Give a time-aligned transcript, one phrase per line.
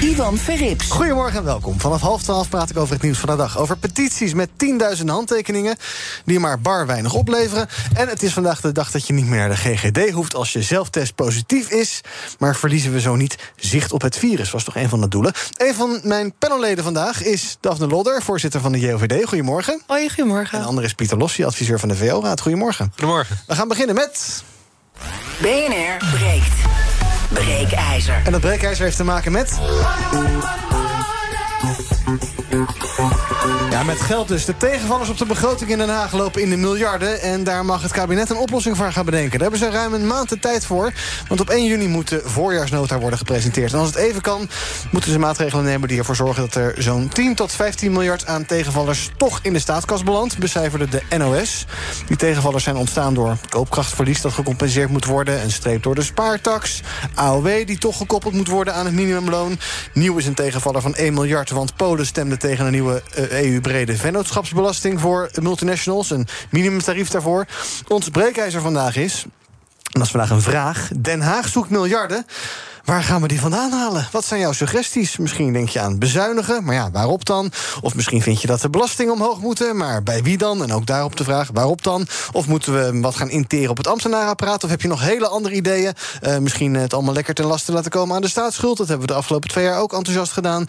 [0.00, 0.90] Ivan Verrips.
[0.90, 1.80] Goedemorgen en welkom.
[1.80, 3.58] Vanaf half twaalf praat ik over het nieuws van de dag.
[3.58, 4.48] Over petities met
[4.98, 5.76] 10.000 handtekeningen
[6.24, 7.68] die maar bar weinig opleveren.
[7.94, 10.52] En het is vandaag de dag dat je niet meer naar de GGD hoeft als
[10.52, 12.00] je zelftest positief is.
[12.38, 15.32] Maar verliezen we zo niet zicht op het virus, was toch een van de doelen.
[15.56, 19.28] Een van mijn panelleden vandaag is Daphne Lodder, voorzitter van de JOVD.
[19.28, 19.82] Goedemorgen.
[19.86, 20.54] Hoi, goedemorgen.
[20.54, 22.40] En de andere is Pieter Lossie, adviseur van de VO-raad.
[22.40, 22.90] Goedemorgen.
[22.90, 23.38] Goedemorgen.
[23.46, 24.42] We gaan beginnen met...
[25.40, 26.52] BNR breekt.
[27.28, 28.20] Breekijzer.
[28.24, 29.58] En dat breekijzer heeft te maken met...
[33.70, 34.44] Ja, met geld dus.
[34.44, 37.20] De tegenvallers op de begroting in Den Haag lopen in de miljarden...
[37.20, 39.30] en daar mag het kabinet een oplossing voor gaan bedenken.
[39.30, 40.92] Daar hebben ze ruim een maand de tijd voor.
[41.28, 43.72] Want op 1 juni moet de voorjaarsnota worden gepresenteerd.
[43.72, 44.48] En als het even kan,
[44.90, 45.88] moeten ze maatregelen nemen...
[45.88, 49.10] die ervoor zorgen dat er zo'n 10 tot 15 miljard aan tegenvallers...
[49.16, 51.66] toch in de staatskas belandt, becijferde de NOS.
[52.06, 54.20] Die tegenvallers zijn ontstaan door koopkrachtverlies...
[54.20, 56.82] dat gecompenseerd moet worden, een streep door de spaartax...
[57.14, 59.58] AOW die toch gekoppeld moet worden aan het minimumloon.
[59.92, 61.50] Nieuw is een tegenvaller van 1 miljard...
[61.50, 63.02] want Polen stemde tegen een nieuwe
[63.58, 66.10] EU-brede vennootschapsbelasting voor multinationals.
[66.10, 67.46] Een minimumtarief daarvoor.
[67.88, 69.22] Ons breekijzer vandaag is.
[69.22, 69.30] En
[69.92, 70.88] dat is vandaag een vraag.
[70.96, 72.26] Den Haag zoekt miljarden.
[72.88, 74.08] Waar gaan we die vandaan halen?
[74.12, 75.16] Wat zijn jouw suggesties?
[75.16, 77.52] Misschien denk je aan bezuinigen, maar ja, waarop dan?
[77.80, 80.62] Of misschien vind je dat de belastingen omhoog moeten, maar bij wie dan?
[80.62, 82.06] En ook daarop de vraag, waarop dan?
[82.32, 84.64] Of moeten we wat gaan interen op het ambtenarenapparaat?
[84.64, 85.92] Of heb je nog hele andere ideeën?
[86.22, 88.76] Uh, misschien het allemaal lekker ten laste laten komen aan de staatsschuld.
[88.76, 90.66] Dat hebben we de afgelopen twee jaar ook enthousiast gedaan.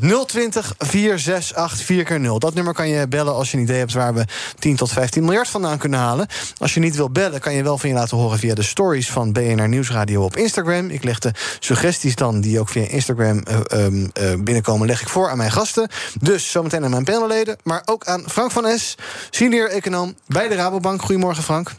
[0.00, 3.92] Uh, 020 468 4 0 Dat nummer kan je bellen als je een idee hebt
[3.92, 4.24] waar we
[4.58, 6.26] 10 tot 15 miljard vandaan kunnen halen.
[6.58, 9.10] Als je niet wil bellen, kan je wel van je laten horen via de stories
[9.10, 10.88] van BNR Nieuwsradio op Instagram.
[10.90, 15.30] Ik leg de suggesties dan, die ook via Instagram uh, uh, binnenkomen, leg ik voor
[15.30, 15.88] aan mijn gasten.
[16.20, 18.94] Dus zometeen aan mijn panelleden, maar ook aan Frank van S,
[19.30, 21.02] senior econoom bij de Rabobank.
[21.02, 21.72] Goedemorgen, Frank.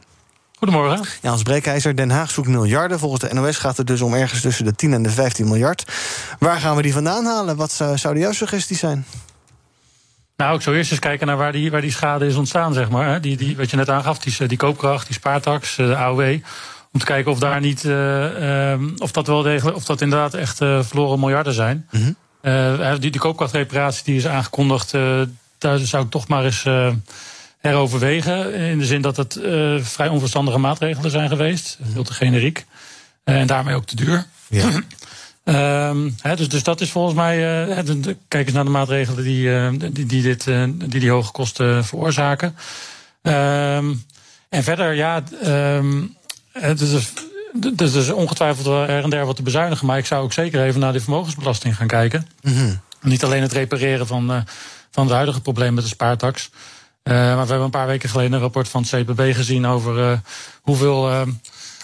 [0.57, 1.05] Goedemorgen.
[1.21, 2.99] Ja, als breekijzer, Den Haag zoekt miljarden.
[2.99, 5.85] Volgens de NOS gaat het dus om ergens tussen de 10 en de 15 miljard.
[6.39, 7.55] Waar gaan we die vandaan halen?
[7.55, 9.05] Wat zou, zouden jouw suggesties zijn?
[10.37, 12.89] Nou, ik zou eerst eens kijken naar waar die, waar die schade is ontstaan, zeg
[12.89, 13.21] maar.
[13.21, 16.37] Die, die, wat je net aangaf, die, die koopkracht, die spaartax, de AOW.
[16.95, 20.33] Om te kijken of daar niet, uh, uh, of dat wel degelijk, of dat inderdaad
[20.33, 21.87] echt uh, verloren miljarden zijn.
[21.91, 22.99] Mm -hmm.
[22.99, 24.91] die, die koopkrachtreparatie die is aangekondigd,
[25.57, 26.63] daar zou ik toch maar eens
[27.59, 28.53] heroverwegen.
[28.53, 29.39] In de zin dat het
[29.81, 31.79] vrij onverstandige maatregelen zijn geweest.
[31.93, 32.65] Veel te generiek.
[33.23, 34.25] en daarmee ook te duur.
[34.49, 34.69] Ja.
[36.21, 37.37] He, dus, dus dat is volgens mij.
[38.27, 42.55] Kijk eens naar de maatregelen die, die, die, dit, die, die hoge kosten veroorzaken.
[43.21, 44.03] Um,
[44.49, 45.23] en verder, ja.
[45.45, 46.15] Um,
[46.59, 47.13] het is,
[47.53, 49.85] dus, dus ongetwijfeld wel er en der wat te bezuinigen.
[49.85, 52.27] Maar ik zou ook zeker even naar de vermogensbelasting gaan kijken.
[52.41, 52.79] Mm -hmm.
[53.01, 54.45] Niet alleen het repareren van,
[54.91, 56.49] van het huidige probleem met de spaartax.
[57.03, 60.21] maar we hebben een paar weken geleden een rapport van het CPB gezien over
[60.61, 61.25] hoeveel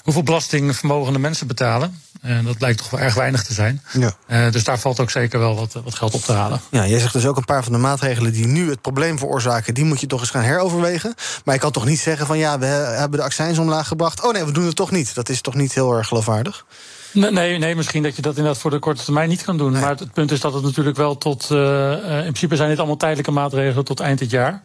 [0.04, 2.02] hoeveel belastingvermogende mensen betalen.
[2.22, 3.82] En dat lijkt toch wel erg weinig te zijn.
[3.92, 4.14] Ja.
[4.28, 6.62] Uh, dus daar valt ook zeker wel wat, wat geld op te halen.
[6.72, 9.74] Ja, jij zegt dus ook een paar van de maatregelen die nu het probleem veroorzaken,
[9.74, 11.14] die moet je toch eens gaan heroverwegen.
[11.46, 14.24] Maar je kan toch niet zeggen van ja, we hebben de accijns omlaag gebracht.
[14.24, 15.16] Oh nee, we doen het toch niet.
[15.16, 16.66] Dat is toch niet heel erg geloofwaardig?
[17.14, 19.72] Nee, nee, misschien dat je dat inderdaad voor de korte termijn niet kan doen.
[19.72, 19.82] Nee.
[19.82, 21.50] Maar het punt is dat het natuurlijk wel tot.
[21.52, 24.62] Uh, in principe zijn dit allemaal tijdelijke maatregelen tot eind dit jaar.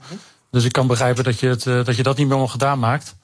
[0.50, 3.14] Dus ik kan begrijpen dat je, het, dat je dat niet meer gedaan maakt.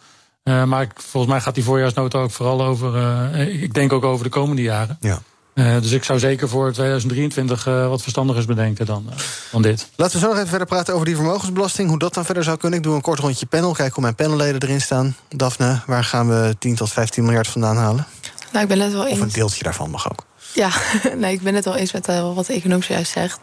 [0.45, 2.97] Uh, maar volgens mij gaat die voorjaarsnota ook vooral over.
[2.97, 4.97] Uh, ik denk ook over de komende jaren.
[5.01, 5.23] Ja.
[5.55, 9.07] Uh, dus ik zou zeker voor 2023 wat verstandigers bedenken dan,
[9.51, 9.89] dan dit.
[9.97, 11.89] Laten we zo nog even verder praten over die vermogensbelasting.
[11.89, 12.79] Hoe dat dan verder zou kunnen.
[12.79, 13.73] Ik doe een kort rondje panel.
[13.73, 15.17] Kijk hoe mijn panelleden erin staan.
[15.29, 18.07] Daphne, waar gaan we 10 tot 15 miljard vandaan halen?
[18.53, 19.19] Nou, ik ben het wel eens.
[19.19, 20.25] Of een deeltje daarvan mag ook.
[20.53, 20.71] Ja,
[21.17, 23.39] nee, ik ben het wel eens met uh, wat de econoom zojuist zegt.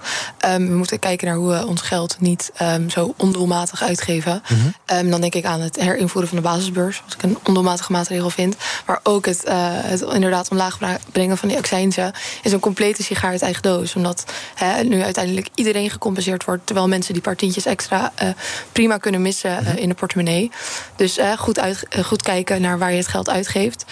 [0.46, 4.44] Um, we moeten kijken naar hoe we ons geld niet um, zo ondoelmatig uitgeven.
[4.48, 4.98] Mm -hmm.
[4.98, 8.30] um, dan denk ik aan het herinvoeren van de basisbeurs, wat ik een ondoelmatige maatregel
[8.30, 8.56] vind.
[8.86, 10.78] Maar ook het, uh, het inderdaad omlaag
[11.12, 12.14] brengen van die accijnzen
[12.44, 13.96] is een complete sigaar uit eigen doos.
[13.96, 14.24] Omdat
[14.56, 18.30] he, nu uiteindelijk iedereen gecompenseerd wordt, terwijl mensen die paar tientjes extra uh,
[18.72, 19.78] prima kunnen missen mm -hmm.
[19.78, 20.52] in de portemonnee.
[20.96, 23.86] Dus goed, uit, goed kijken naar waar je het geld uitgeeft.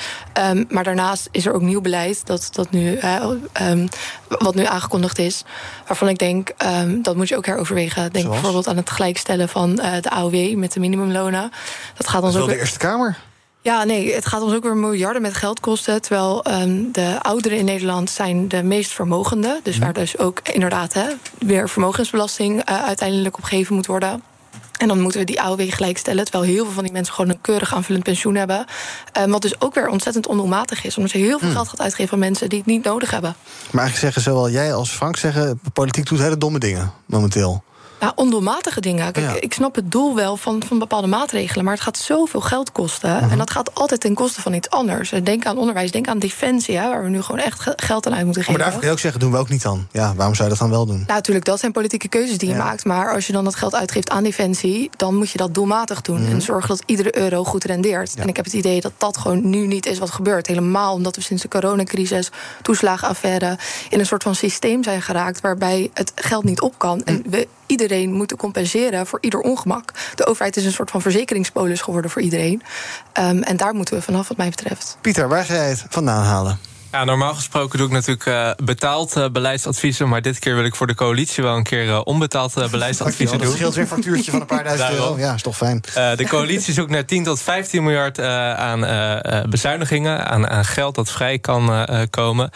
[0.69, 2.96] maar daarnaast is er ook nieuw beleid dat, dat nu
[3.61, 3.87] um,
[4.27, 5.43] wat nu aangekondigd is.
[5.87, 8.01] Waarvan ik denk, um, dat moet je ook heroverwegen.
[8.01, 8.29] Denk Zoals?
[8.29, 11.51] bijvoorbeeld aan het gelijkstellen van uh, de AOW met de minimumlonen.
[11.97, 12.49] Dat gaat ons dat ook.
[12.49, 13.17] de Eerste Kamer?
[13.61, 16.01] Ja, nee, het gaat ons ook weer miljarden met geld kosten.
[16.01, 19.59] Terwijl ehm, de ouderen in Nederland zijn de meest vermogende.
[19.63, 21.05] Dus waar dus ook inderdaad hè,
[21.39, 24.23] weer vermogensbelasting uh, uiteindelijk op gegeven moet worden.
[24.77, 26.23] En dan moeten we die AOW gelijkstellen.
[26.23, 28.65] Terwijl heel veel van die mensen gewoon een keurig aanvullend pensioen hebben.
[29.19, 30.97] Um, wat dus ook weer ontzettend ondoelmatig is.
[30.97, 33.35] Omdat je heel veel geld gaat uitgeven aan mensen die het niet nodig hebben.
[33.71, 35.59] Maar eigenlijk zeggen zowel jij als Frank zeggen...
[35.73, 37.63] politiek doet hele domme dingen momenteel.
[37.99, 39.11] Ja, ondoelmatige dingen.
[39.11, 39.35] Kijk, Ja.
[39.41, 43.15] Ik snap het doel wel van, van bepaalde maatregelen, maar het gaat zoveel geld kosten.
[43.15, 43.29] Mhm.
[43.31, 45.09] En dat gaat altijd ten koste van iets anders.
[45.23, 48.13] Denk aan onderwijs, denk aan defensie, hè, waar we nu gewoon echt ge- geld aan
[48.15, 48.59] uit moeten Maar geven.
[48.59, 49.87] daarvoor kun je ook zeggen, doen we ook niet dan.
[49.91, 50.95] Ja, waarom zou je dat dan wel doen?
[50.95, 52.63] Nou, natuurlijk, dat zijn politieke keuzes die je Ja.
[52.63, 52.85] maakt.
[52.85, 56.21] Maar als je dan dat geld uitgeeft aan defensie, dan moet je dat doelmatig doen.
[56.21, 56.31] Mhm.
[56.31, 58.15] En zorgen dat iedere euro goed rendeert.
[58.15, 60.47] En ik heb het idee dat dat gewoon nu niet is wat gebeurt.
[60.47, 62.29] Helemaal omdat we sinds de coronacrisis,
[62.61, 63.57] toeslagenaffaire,
[63.89, 67.01] in een soort van systeem zijn geraakt waarbij het geld niet op kan.
[67.03, 67.29] En Mhm.
[67.29, 69.93] we iedereen moeten compenseren voor ieder ongemak.
[70.15, 72.61] De overheid is een soort van verzekeringspolis geworden voor iedereen.
[73.13, 74.97] Ehm, en daar moeten we vanaf, wat mij betreft.
[75.01, 76.59] Pieter, waar ga jij het vandaan halen?
[76.97, 80.07] Ja, normaal gesproken doe ik natuurlijk eh, betaald eh, beleidsadviezen.
[80.09, 83.47] Maar dit keer wil ik voor de coalitie wel een keer eh, onbetaald beleidsadviezen Dat
[83.47, 83.55] doen.
[83.55, 85.07] scheelt weer een factuurtje van een paar duizend Daarom.
[85.09, 85.19] euro.
[85.21, 85.81] Ja, is toch fijn.
[86.15, 88.79] De coalitie zoekt naar 10 tot 15 miljard aan
[89.49, 92.49] bezuinigingen, aan, aan geld dat vrij kan komen.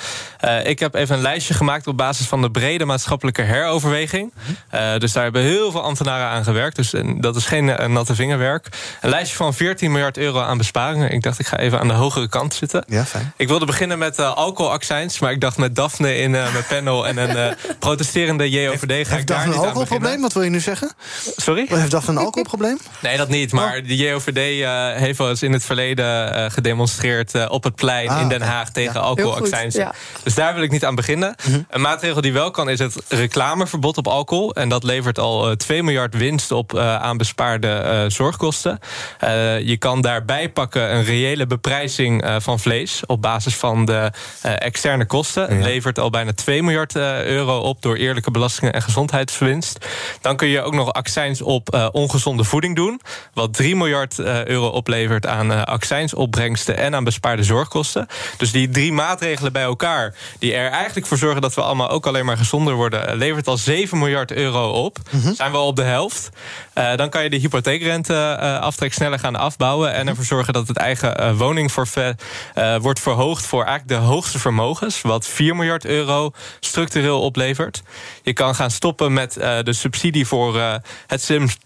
[0.64, 4.34] Ik heb even een lijstje gemaakt op basis van de brede maatschappelijke heroverweging.
[4.70, 6.76] Eh, dus daar hebben heel veel ambtenaren aan gewerkt.
[6.76, 8.68] Dus dat is geen natte vingerwerk.
[9.02, 11.12] Een lijstje van 14 miljard euro aan besparingen.
[11.12, 12.84] Ik dacht, ik ga even aan de hogere kant zitten.
[12.88, 13.34] Ja, fijn.
[13.38, 17.18] Ik wilde beginnen met alcoholaccijns, maar ik dacht met Daphne in eh, mijn panel en
[17.18, 20.22] een eh, protesterende JOVD ga ik Heeft daar een alcoholprobleem?
[20.22, 20.92] Wat wil je nu zeggen?
[21.36, 21.66] Sorry?
[21.70, 22.78] Heeft Daphne een alcoholprobleem?
[23.00, 23.52] Nee, dat niet.
[23.52, 27.76] Maar de JOVD eh, heeft wel eens in het verleden eh, gedemonstreerd eh, op het
[27.76, 28.42] plein Ah, in Den.
[28.42, 29.00] Haag tegen Ja.
[29.00, 29.78] alcoholaccijns.
[30.24, 31.36] Dus daar wil ik niet aan beginnen.
[31.48, 31.60] Mhm.
[31.70, 34.54] Een maatregel die wel kan is het reclameverbod op alcohol.
[34.54, 38.80] En dat levert al eh, 2 miljard winst op eh, aan bespaarde eh, zorgkosten.
[39.20, 43.94] Eh, je kan daarbij pakken een reële beprijzing eh, van vlees op basis van de
[44.11, 44.11] eh,
[44.42, 45.58] externe kosten.
[45.58, 45.64] Ja.
[45.64, 49.86] Levert al bijna 2 miljard eh, euro op door eerlijke belastingen en gezondheidsverwinst.
[50.22, 53.02] Dan kun je ook nog accijns op eh, ongezonde voeding doen.
[53.34, 58.08] Wat 3 miljard eh, euro oplevert aan eh, accijnsopbrengsten en aan bespaarde zorgkosten.
[58.38, 62.08] Dus die drie maatregelen bij elkaar, die er eigenlijk voor zorgen dat we allemaal ook
[62.08, 64.98] alleen maar gezonder worden, eh, levert al 7 miljard euro op.
[65.34, 66.30] Zijn we al op de helft.
[66.74, 69.94] Eh, dan kan je de hypotheekrente eh, aftrek sneller gaan afbouwen.
[69.94, 72.24] En ervoor zorgen dat het eigen eh, woningforfait
[72.54, 75.02] eh, wordt verhoogd voor eigenlijk de hoogste vermogens.
[75.02, 77.82] Wat 4 miljard euro structureel oplevert.
[78.24, 80.76] Je kan gaan stoppen met eh, de subsidie voor eh,
[81.08, 81.22] het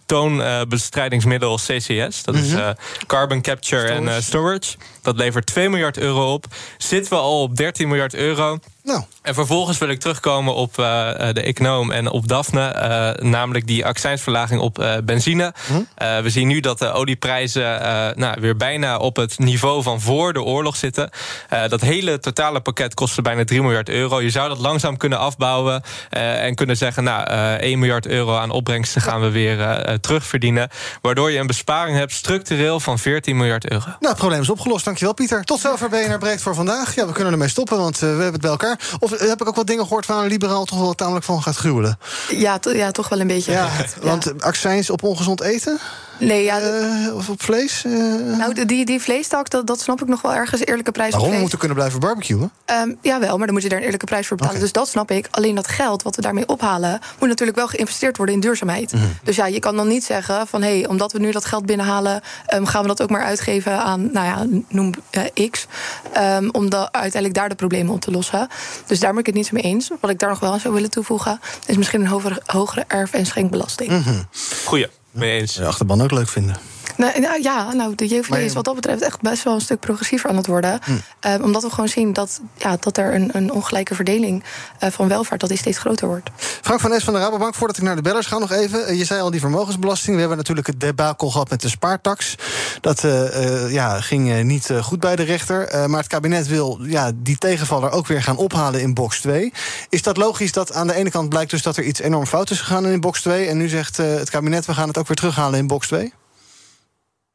[0.07, 2.23] symptoombestrijdingsmiddel CCS.
[2.23, 2.69] Dat is eh,
[3.07, 4.75] Carbon Capture en eh, Storage.
[5.01, 6.45] Dat levert 2 miljard euro op.
[6.77, 8.57] Zitten we al op 13 miljard euro.
[8.83, 12.67] Nou, En vervolgens wil ik terugkomen op eh, eh, de econoom en op Daphne.
[12.67, 15.53] eh, namelijk die accijnsverlaging op eh, benzine.
[15.95, 20.01] Eh, we zien nu dat de olieprijzen eh, nou, weer bijna op het niveau van
[20.01, 21.09] voor de oorlog zitten.
[21.49, 24.21] Eh, dat hele totale pakket kostte bijna 3 miljard euro.
[24.21, 25.81] Je zou dat langzaam kunnen afbouwen.
[26.09, 29.93] eh, en kunnen zeggen, nou, eh 1 miljard euro aan opbrengsten gaan we weer eh,
[29.93, 30.69] eh, terugverdienen.
[31.01, 33.85] Waardoor je een besparing hebt structureel van 14 miljard euro.
[33.85, 34.85] nou, het probleem is opgelost.
[34.85, 35.43] Dankjewel, Pieter.
[35.43, 36.95] Tot zover BNR Breekt voor vandaag.
[36.95, 38.79] Ja, we kunnen ermee stoppen, want eh, we hebben het bij elkaar.
[38.99, 41.41] Of eh, heb ik ook wat dingen gehoord waar een liberaal toch wel tamelijk van
[41.43, 41.99] gaat gruwelen?
[42.29, 43.51] Ja, to- ja toch wel een beetje.
[43.51, 43.85] Ja, Ja.
[44.01, 45.79] want accijns op ongezond eten?
[46.19, 47.83] Nee, ja, eh, of op vlees?
[47.85, 47.91] eh,
[48.37, 50.65] nou, die, die vleestak, dat, dat snap ik nog wel ergens.
[50.65, 51.31] Eerlijke prijs waarom?
[51.31, 52.51] We moeten kunnen blijven barbecuen.
[52.65, 54.59] Ehm, jawel, maar dan moet je daar een eerlijke prijs voor betalen.
[54.59, 55.27] Dus dat snap ik.
[55.31, 56.99] Alleen dat geld wat we daarmee ophalen...
[57.19, 58.93] moet natuurlijk wel geïnvesteerd worden in duurzaamheid.
[58.93, 59.03] Mhm.
[59.23, 60.61] Dus ja, je kan dan niet zeggen van...
[60.61, 62.21] hé, hey, omdat we nu dat geld binnenhalen...
[62.45, 65.65] ehm, gaan we dat ook maar uitgeven aan, nou ja, noem eh, X...
[66.13, 68.47] ehm, om da- uiteindelijk daar de problemen op te lossen.
[68.85, 69.89] Dus daar ben ik het niet zo mee eens.
[69.99, 71.39] Wat ik daar nog wel aan zou willen toevoegen...
[71.65, 73.89] is misschien een hogere, hogere erf- en schenkbelasting.
[73.89, 74.21] Mhm.
[74.65, 75.53] Goeie, mee eens.
[75.53, 76.55] De achterban ook leuk vinden.
[76.97, 79.79] Nou, nou ja, nou, de JVD is wat dat betreft echt best wel een stuk
[79.79, 80.79] progressiever aan het worden.
[80.83, 80.91] Hm.
[81.19, 84.43] Eh, omdat we gewoon zien dat, ja, dat er een, een ongelijke verdeling
[84.79, 86.29] eh, van welvaart dat die steeds groter wordt.
[86.61, 88.87] Frank van Es van de Rabobank, voordat ik naar de bellers ga nog even.
[88.87, 90.13] Eh, Je zei al die vermogensbelasting.
[90.13, 92.35] We hebben natuurlijk het debakel gehad met de spaartax.
[92.81, 95.89] Dat eh, ja, ging niet goed bij de rechter.
[95.89, 99.53] Maar het kabinet wil ja, die tegenvaller ook weer gaan ophalen in box 2.
[99.89, 102.49] Is dat logisch dat aan de ene kant blijkt dus dat er iets enorm fout
[102.49, 103.47] is gegaan in box 2...
[103.47, 106.13] en nu zegt het kabinet we gaan het ook weer terughalen in box 2?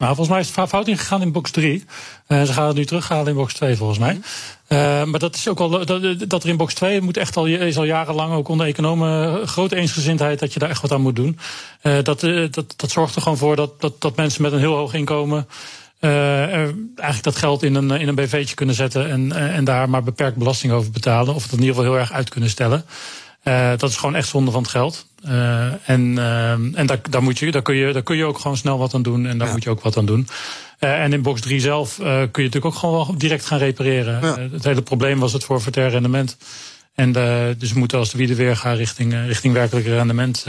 [0.00, 1.84] Nou, volgens mij is het fout ingegaan in box 3.
[2.28, 4.20] Uh, ze gaan het nu terughalen in box 2, volgens mij.
[4.68, 7.46] Uh, maar dat is ook al dat, dat er in box 2 moet echt al,
[7.46, 11.16] is al jarenlang ook onder economen grote eensgezindheid dat je daar echt wat aan moet
[11.16, 11.38] doen.
[11.82, 14.76] Uh, dat, dat, dat zorgt er gewoon voor dat, dat, dat mensen met een heel
[14.76, 15.48] hoog inkomen.
[16.00, 20.36] Eigenlijk dat geld in een, in een BV'tje kunnen zetten en, en daar maar beperkt
[20.36, 21.34] belasting over betalen.
[21.34, 22.84] Of het in ieder geval heel erg uit kunnen stellen.
[23.44, 25.06] Uh, dat is gewoon echt zonde van het geld.
[25.24, 28.38] Uh, en uh, en daar, daar, moet je, daar, kun je, daar kun je ook
[28.38, 29.26] gewoon snel wat aan doen.
[29.26, 29.52] En daar ja.
[29.52, 30.28] moet je ook wat aan doen.
[30.78, 34.20] en in box 3 zelf kun je natuurlijk ook gewoon wel direct gaan repareren.
[34.22, 34.48] Ja.
[34.52, 36.36] het hele probleem was het voor verter rendement.
[36.94, 37.12] En
[37.58, 40.46] dus we moeten als de wieden weer gaan richting, richting werkelijke rendement,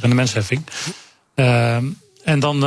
[0.00, 0.64] rendementsheffing.
[2.24, 2.60] en dan,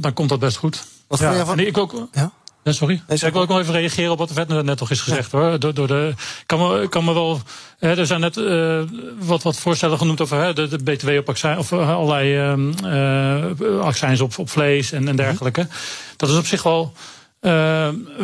[0.00, 0.86] dan komt dat best goed.
[1.06, 1.32] Wat ja.
[1.32, 1.58] je van...
[1.58, 2.08] Ik ook.
[2.12, 2.32] Ja?
[2.64, 3.02] Ja, sorry.
[3.08, 5.38] Nee, ik wil ook nog even reageren op wat er net nog is gezegd ja.
[5.38, 5.58] hoor.
[5.58, 6.14] Door, door de,
[6.46, 7.40] kan, me, kan me wel.
[7.78, 8.82] Hè, er zijn net uh,
[9.18, 13.80] wat, wat voorstellen genoemd over hè, de, de BTW op accijns, of uh, allerlei uh,
[13.80, 15.60] accijns op, op vlees en, en dergelijke.
[15.60, 15.76] Mm -hmm.
[16.16, 16.92] Dat is op zich wel.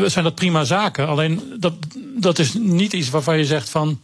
[0.06, 1.08] zijn dat prima zaken.
[1.08, 1.74] Alleen dat,
[2.16, 4.00] dat is niet iets waarvan je zegt van.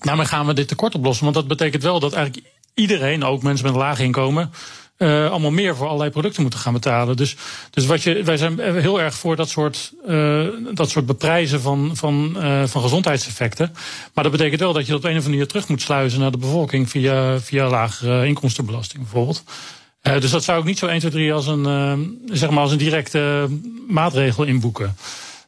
[0.00, 1.24] Nou, maar gaan we dit tekort oplossen?
[1.24, 4.50] Want dat betekent wel dat eigenlijk iedereen, ook mensen met een laag inkomen
[5.04, 7.16] uh, allemaal meer voor allerlei producten moeten gaan betalen.
[7.16, 7.36] Dus,
[7.70, 11.90] dus wat je, wij zijn heel erg voor dat soort, uh, dat soort beprijzen van,
[11.92, 13.72] van, uh, van gezondheidseffecten.
[14.14, 16.20] Maar dat betekent wel dat je dat op een of andere manier terug moet sluizen
[16.20, 19.42] naar de bevolking via, via lagere inkomstenbelasting bijvoorbeeld.
[20.02, 21.64] Dus dat zou ik niet zo 1, 2, 3 als een,
[22.32, 23.48] zeg maar als een directe
[23.88, 24.96] maatregel inboeken.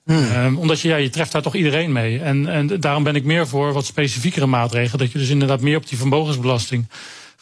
[0.05, 0.57] Hmm.
[0.57, 2.21] omdat je, ja, je treft daar toch iedereen mee.
[2.21, 4.99] En, en daarom ben ik meer voor wat specifiekere maatregelen.
[4.99, 6.87] Dat je dus inderdaad meer op die vermogensbelasting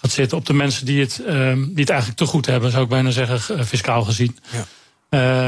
[0.05, 2.83] gaat zitten op de mensen die het, uh, die het eigenlijk te goed hebben, zou
[2.83, 4.39] ik bijna zeggen, eh, fiscaal gezien.
[4.51, 4.65] Ja.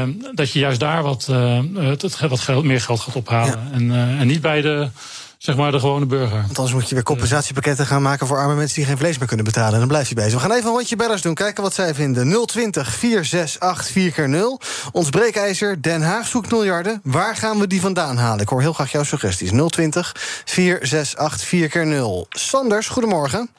[0.03, 3.69] Uh, dat je juist daar wat, uh, het, wat geld, meer geld gaat ophalen.
[3.71, 3.75] Ja.
[3.75, 4.89] En, en niet bij de,
[5.37, 6.41] zeg maar, de gewone burger.
[6.41, 9.27] Want anders moet je weer compensatiepakketten gaan maken voor arme mensen die geen vlees meer
[9.27, 9.73] kunnen betalen.
[9.73, 10.33] En dan blijf je bezig.
[10.33, 12.45] We gaan even een rondje bellers doen, kijken wat zij vinden.
[12.45, 14.61] 020 468 4 0
[14.91, 17.01] Ons breekijzer Den Haag zoekt miljarden.
[17.03, 18.41] Waar gaan we die vandaan halen?
[18.41, 19.51] Ik hoor heel graag jouw suggesties.
[19.67, 23.49] 020 468 4 0 Sanders, goedemorgen.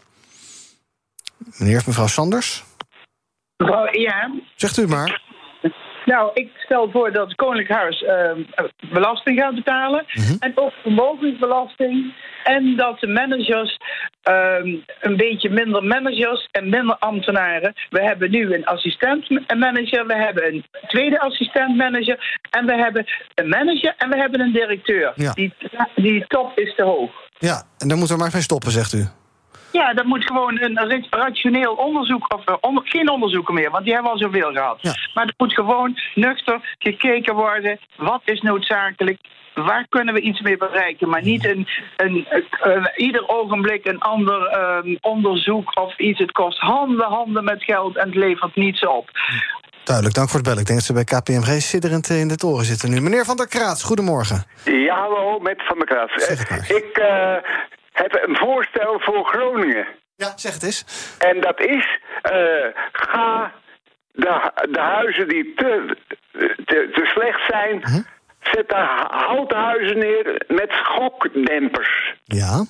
[1.57, 2.65] Meneer of mevrouw Sanders?
[3.57, 4.31] Mevrouw, ja.
[4.55, 5.27] Zegt u maar.
[6.05, 8.31] Nou, ik stel voor dat het Koninklijk Huis uh,
[8.93, 10.05] belasting gaat betalen.
[10.15, 10.37] Mm -hmm.
[10.39, 12.15] En ook vermogensbelasting.
[12.45, 13.77] En dat de managers
[14.31, 17.75] uh, een beetje minder managers en minder ambtenaren.
[17.91, 22.39] We hebben nu een assistent-manager, we hebben een tweede assistent-manager.
[22.51, 25.13] En we hebben een manager en we hebben een directeur.
[25.15, 25.33] Ja.
[25.33, 25.55] Die,
[25.95, 27.11] die top is te hoog.
[27.39, 29.05] Ja, en daar moeten we maar mee stoppen, zegt u.
[29.73, 34.13] Ja, dat moet gewoon een rationeel onderzoek, of onder, geen onderzoeken meer, want die hebben
[34.13, 34.79] al zoveel gehad.
[34.81, 34.95] Ja.
[35.15, 39.21] Maar er moet gewoon nuchter gekeken worden, wat is noodzakelijk,
[39.55, 42.27] waar kunnen we iets mee bereiken, maar niet een, een,
[42.61, 46.19] een ieder ogenblik een ander um, onderzoek of iets.
[46.19, 49.11] Het kost handen, handen met geld en het levert niets op.
[49.85, 50.61] Duidelijk, dank voor het bellen.
[50.61, 53.01] Ik denk dat ze bij KPMG sidderend in de toren zitten nu.
[53.01, 54.45] Meneer Van der Kraats, goedemorgen.
[54.65, 56.29] Ja, hallo, met Van der Kraats.
[56.69, 57.35] Ik uh,
[57.99, 59.87] heb een voorstel voor Groningen.
[60.17, 60.85] Ja, zeg het eens.
[61.19, 61.99] En dat is,
[62.33, 63.53] uh, ga
[64.13, 65.97] de, de huizen die te,
[66.65, 67.83] te, te slecht zijn...
[67.85, 68.03] Hm?
[68.41, 72.15] Zet daar houten huizen neer met schokdempers.
[72.25, 72.65] Ja.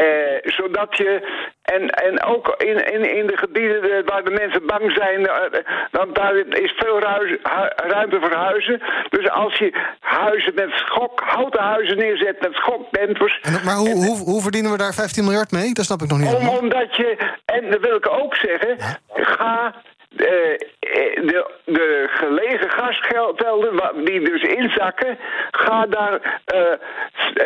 [0.00, 1.46] Uh, zodat je.
[1.74, 5.60] En, en ook in, in, in de gebieden waar de mensen bang zijn, uh,
[5.90, 8.82] want daar is veel ruis, hu, ruimte voor huizen.
[9.08, 13.40] Dus als je huizen met schok, houten huizen neerzet met schokdempers.
[13.42, 15.74] En, maar hoe, hoe, hoe verdienen we daar 15 miljard mee?
[15.74, 16.34] Dat snap ik nog niet.
[16.34, 18.98] Om, omdat je, en dat wil ik ook zeggen, ja?
[19.14, 19.74] ga
[20.08, 20.66] de,
[21.14, 25.18] de, de gelegen gasgelden, die dus inzakken,
[25.50, 26.60] ga daar uh,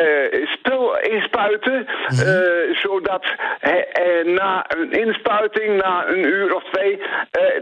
[0.00, 3.24] uh, spul inspuiten, uh, zodat
[4.24, 7.02] na een inspuiting, na een uur of twee,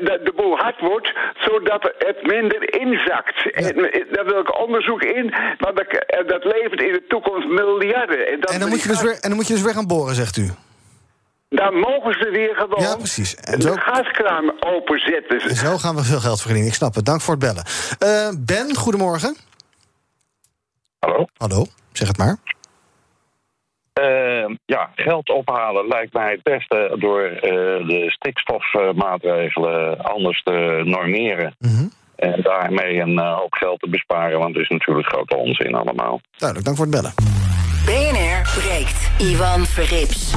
[0.00, 3.42] de, de boel hard wordt, zodat het minder inzakt.
[3.42, 3.73] Ja.
[4.11, 8.26] Daar wil ik onderzoek in, want dat, dat levert in de toekomst miljarden.
[8.26, 10.14] En, en, dan, moet je dus weer, en dan moet je dus weer gaan boren,
[10.14, 10.50] zegt u?
[11.50, 13.35] Dan mogen ze weer gewoon ja, precies.
[13.35, 13.75] En zo...
[13.75, 15.40] de gaskraan openzetten.
[15.40, 17.04] En zo gaan we veel geld verdienen, ik snap het.
[17.04, 17.64] Dank voor het bellen.
[18.02, 19.37] Uh, ben, goedemorgen.
[20.99, 21.26] Hallo.
[21.37, 22.37] Hallo, zeg het maar.
[24.00, 27.40] Uh, ja, geld ophalen lijkt mij het beste door uh,
[27.88, 31.54] de stikstofmaatregelen anders te normeren.
[31.59, 31.92] Mm -hmm.
[32.16, 36.21] En daarmee een hoop geld te besparen, want het is natuurlijk grote onzin allemaal.
[36.37, 37.14] Duidelijk, dank voor het bellen.
[37.85, 39.11] BNR breekt.
[39.19, 40.35] Ivan Verrips.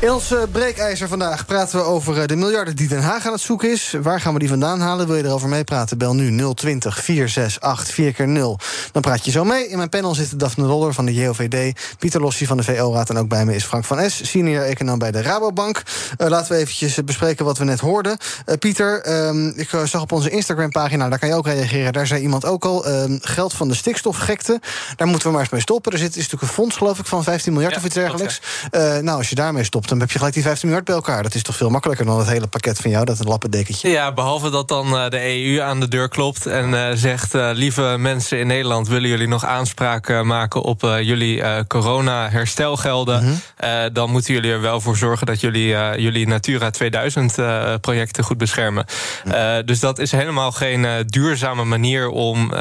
[0.00, 3.70] In ons breekijzer vandaag praten we over de miljarden die Den Haag aan het zoeken
[3.70, 3.94] is.
[4.02, 5.06] Waar gaan we die vandaan halen?
[5.06, 5.98] Wil je erover meepraten?
[5.98, 8.58] Bel nu 020 468 4 keer 0
[8.92, 9.68] Dan praat je zo mee.
[9.68, 11.78] In mijn panel zitten Daphne Roller van de JOVD...
[11.98, 14.30] Pieter Lossi van de VO-raad en ook bij me is Frank van S...
[14.30, 15.82] senior econoom bij de Rabobank.
[16.18, 18.16] Uh, laten we eventjes bespreken wat we net hoorden.
[18.46, 21.92] Uh, Pieter, um, ik zag op onze Instagram-pagina, daar kan je ook reageren...
[21.92, 24.60] daar zei iemand ook al, um, geld van de stikstofgekte...
[24.96, 25.92] daar moeten we maar eens mee stoppen.
[25.92, 28.40] Er zit, is natuurlijk een fonds, geloof ik, van 15 miljard ja, of iets dergelijks.
[28.70, 31.22] Uh, nou, als je daarmee stopt dan heb je gelijk die 15 miljard bij elkaar.
[31.22, 33.88] Dat is toch veel makkelijker dan het hele pakket van jou, dat lappendekentje.
[33.88, 37.34] Ja, behalve dat dan uh, de EU aan de deur klopt en uh, zegt...
[37.34, 40.62] Uh, lieve mensen in Nederland, willen jullie nog aanspraak maken...
[40.62, 43.22] op jullie corona-herstelgelden?
[43.24, 43.92] Mm -hmm.
[43.92, 48.84] dan moeten jullie er wel voor zorgen dat jullie jullie Natura 2000-projecten goed beschermen.
[49.24, 49.32] Mm.
[49.64, 52.52] dus dat is helemaal geen duurzame manier om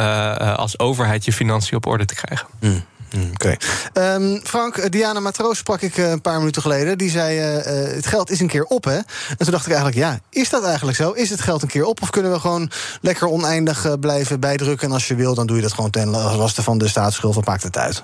[0.55, 2.47] als overheid je financiën op orde te krijgen.
[2.59, 2.83] Mm.
[3.15, 3.57] Oké.
[3.93, 4.15] Okay.
[4.15, 6.97] Um, Frank, Diana Matroos sprak ik een paar minuten geleden.
[6.97, 8.95] Die zei: uh, het geld is een keer op, hè?
[8.95, 11.11] En toen dacht ik eigenlijk: ja, is dat eigenlijk zo?
[11.11, 12.01] Is het geld een keer op?
[12.01, 12.71] Of kunnen we gewoon
[13.01, 14.87] lekker oneindig blijven bijdrukken?
[14.87, 17.35] En als je wil, dan doe je dat gewoon ten laste van de staatsschuld.
[17.35, 18.03] Wat maakt het uit?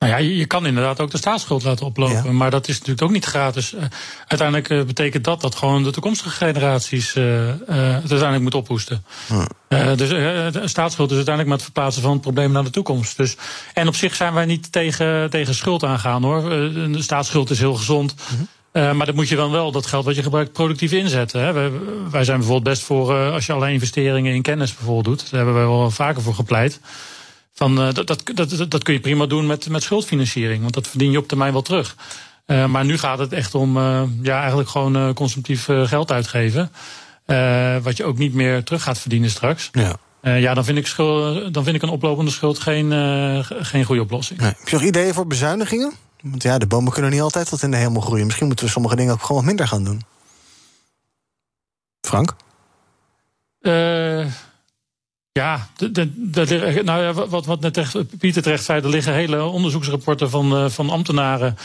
[0.00, 2.24] Nou ja, je kan inderdaad ook de staatsschuld laten oplopen.
[2.24, 2.32] Ja.
[2.32, 3.74] Maar dat is natuurlijk ook niet gratis.
[3.74, 3.80] Uh,
[4.26, 9.04] uiteindelijk uh, betekent dat dat gewoon de toekomstige generaties uh, het uiteindelijk moet ophoesten.
[9.68, 9.94] Ja.
[9.94, 13.16] dus de staatsschuld is uiteindelijk maar het verplaatsen van het probleem naar de toekomst.
[13.16, 13.36] Dus,
[13.74, 16.42] en op zich zijn wij niet tegen, tegen schuld aangaan hoor.
[16.72, 18.14] de staatsschuld is heel gezond.
[18.72, 18.96] -hmm.
[18.96, 21.40] maar dat moet je dan wel, dat geld wat je gebruikt, productief inzetten.
[21.40, 21.52] Hè.
[21.52, 21.70] Wij,
[22.10, 25.30] wij zijn bijvoorbeeld best voor, als je allerlei investeringen in kennis bijvoorbeeld doet.
[25.30, 26.80] Daar hebben wij wel vaker voor gepleit.
[27.60, 30.88] Van, uh, dat, dat, dat, dat kun je prima doen met, met schuldfinanciering, want dat
[30.88, 31.96] verdien je op termijn wel terug.
[32.46, 36.70] Uh, maar nu gaat het echt om uh, ja, eigenlijk gewoon consumptief geld uitgeven.
[37.82, 39.70] wat je ook niet meer terug gaat verdienen straks.
[39.72, 39.96] Ja.
[40.36, 42.92] ja, dan vind, ik schuld, dan vind ik een oplopende schuld geen,
[43.44, 44.40] geen goede oplossing.
[44.40, 44.52] Nee.
[44.58, 45.92] Heb je nog ideeën voor bezuinigingen?
[46.22, 48.24] Want ja, de bomen kunnen niet altijd tot in de hemel groeien.
[48.24, 50.02] Misschien moeten we sommige dingen ook gewoon wat minder gaan doen.
[52.00, 52.34] Frank?
[55.32, 59.14] Ja, de, de, de, nou ja, wat, wat net echt, Pieter terecht zei, er liggen
[59.14, 61.56] hele onderzoeksrapporten van, uh, van ambtenaren.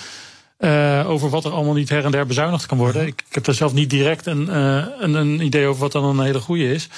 [0.59, 3.07] Uh, over wat er allemaal niet her en der bezuinigd kan worden.
[3.07, 6.03] Ik, ik heb daar zelf niet direct een, uh, een, een, idee over wat dan
[6.03, 6.89] een hele goede is.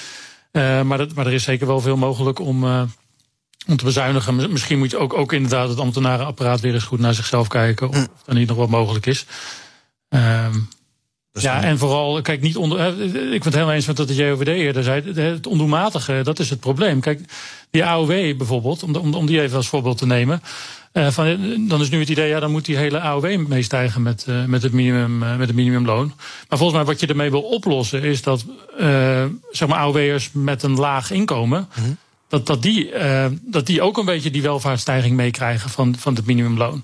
[0.51, 2.63] maar, dat, maar er is zeker wel veel mogelijk om,
[3.67, 4.51] om te bezuinigen.
[4.51, 7.89] Misschien moet je ook, ook inderdaad het ambtenarenapparaat weer eens goed naar zichzelf kijken.
[7.89, 9.25] Of, of er niet nog wat mogelijk is.
[10.09, 10.59] Ehm,
[11.41, 13.01] ja, en vooral, kijk, niet onder.
[13.03, 15.13] Ik ben het helemaal eens met wat de JOVD eerder zei.
[15.13, 16.99] Het ondoelmatige, dat is het probleem.
[16.99, 17.19] Kijk,
[17.69, 20.41] die AOW bijvoorbeeld, om, om, om die even als voorbeeld te nemen.
[20.93, 24.25] Uh, van, dan is nu het idee, ja, dan moet die hele AOW meestijgen met,
[24.29, 26.13] uh, met, het minimum, uh, met het minimumloon.
[26.49, 28.45] Maar volgens mij wat je ermee wil oplossen, is dat
[29.51, 31.67] zeg maar AOW'ers met een laag inkomen.
[31.73, 31.97] -hmm.
[32.29, 32.91] Dat, dat, die,
[33.41, 36.83] dat die ook een beetje die welvaartsstijging meekrijgen van, van het minimumloon.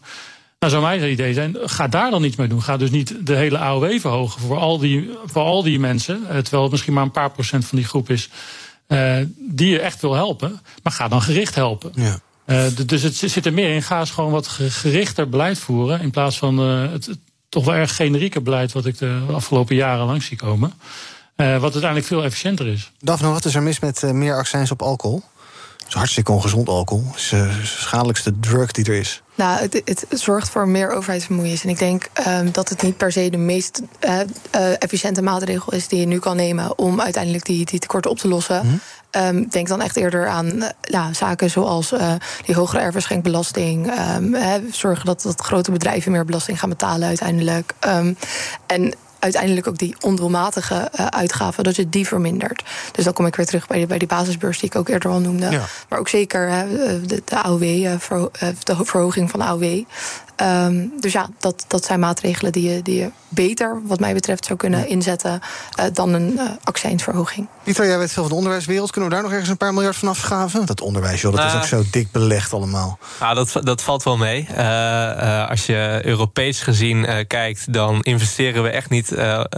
[0.64, 2.64] Nou, zou mijn idee zijn, ga daar dan iets mee doen.
[2.64, 6.16] Ga dus niet de hele AOW verhogen voor al die, voor al die mensen.
[6.30, 8.30] Eh, terwijl het misschien maar een paar procent van die groep is
[8.88, 10.62] uh, die je echt wil helpen.
[10.84, 11.92] Maar ga dan gericht helpen.
[11.96, 12.20] Ja.
[12.46, 13.84] Uh, dus het zit er meer in.
[13.84, 16.02] Ga eens gewoon wat gerichter beleid voeren.
[16.02, 17.18] In plaats van uh, het, het,
[17.50, 20.74] toch wel erg generieke beleid wat ik de afgelopen jaren langs zie komen.
[21.36, 22.92] wat uiteindelijk veel efficiënter is.
[23.00, 25.24] Daphne, wat is er mis met meer accijns op alcohol?
[25.94, 27.06] Is hartstikke ongezond alcohol.
[27.08, 29.24] Het is de schadelijkste drug die er is.
[29.36, 31.64] Nou, het, het, zorgt voor meer overheidsvermoeienis.
[31.64, 34.20] En ik denk um, dat het niet per se de meest uh,
[34.56, 38.18] uh, efficiënte maatregel is die je nu kan nemen om uiteindelijk die, die tekorten op
[38.18, 38.66] te lossen.
[38.66, 38.80] Mm
[39.12, 39.38] -hmm.
[39.38, 41.94] um, denk dan echt eerder aan uh, ja, zaken zoals
[42.46, 43.92] die hogere erfverschenkbelasting.
[44.16, 44.36] Um,
[44.72, 47.74] zorgen dat, dat grote bedrijven meer belasting gaan betalen uiteindelijk.
[48.66, 52.64] en uiteindelijk ook die ondoelmatige uh, uitgaven, dat je die vermindert.
[52.92, 55.12] Dus dan kom ik weer terug bij die, bij die basisbeurs die ik ook eerder
[55.12, 55.50] al noemde.
[55.50, 55.62] Ja.
[55.90, 56.60] Maar ook zeker uh,
[57.06, 58.32] de, de AOW, verho
[58.64, 59.84] de verhoging van de AOW.
[60.42, 64.46] Um, dus ja, dat, dat zijn maatregelen die je, die je beter, wat mij betreft,
[64.46, 65.42] zou kunnen inzetten
[65.80, 67.48] uh, dan een uh, accijnsverhoging.
[67.64, 68.92] Pieter, jij weet veel van de onderwijswereld.
[68.92, 70.66] Kunnen we daar nog ergens een paar miljard van afschaven?
[70.66, 73.00] Dat onderwijs, joh, dat uh, is ook zo dik belegd allemaal.
[73.20, 74.48] Nou, dat, dat valt wel mee.
[74.58, 79.10] Uh, als je Europees gezien kijkt, dan investeren we echt niet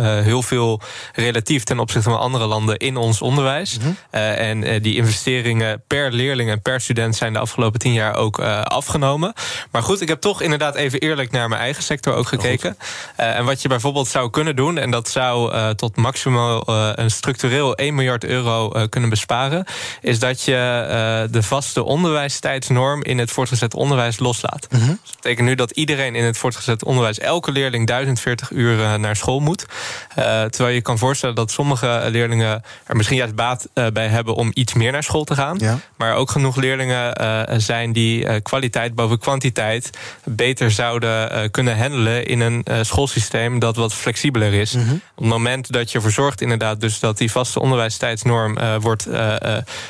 [0.02, 0.82] heel veel
[1.14, 3.78] relatief ten opzichte van andere landen in ons onderwijs.
[3.82, 3.96] -hmm.
[4.12, 9.34] en die investeringen per leerling en per student zijn de afgelopen tien jaar ook afgenomen.
[9.72, 12.78] Maar goed, ik heb toch inderdaad even eerlijk naar mijn eigen sector ook gekeken.
[13.16, 16.64] en wat je bijvoorbeeld zou kunnen doen, en dat zou tot maximaal
[16.98, 19.66] een structureel 1 miljard euro kunnen besparen,
[20.02, 24.68] is dat je de vaste onderwijstijdsnorm in het voortgezet onderwijs loslaat.
[24.70, 24.80] -hmm.
[24.80, 29.16] dus dat betekent nu dat iedereen in het voortgezet onderwijs, elke leerling 1040 uur naar
[29.16, 29.66] school moet.
[30.50, 34.74] terwijl je kan voorstellen dat sommige leerlingen er misschien juist baat bij hebben om iets
[34.74, 35.58] meer naar school te gaan.
[35.60, 35.80] Ja.
[35.96, 39.90] Maar ook genoeg leerlingen zijn die kwaliteit boven kwantiteit
[40.24, 44.74] beter zouden kunnen handelen in een schoolsysteem dat wat flexibeler is.
[44.74, 44.94] Mm -hmm.
[44.96, 48.76] Op het moment dat je ervoor zorgt inderdaad dus dat die vaste onderwijs universiteitsnorm uh,
[48.80, 49.08] wordt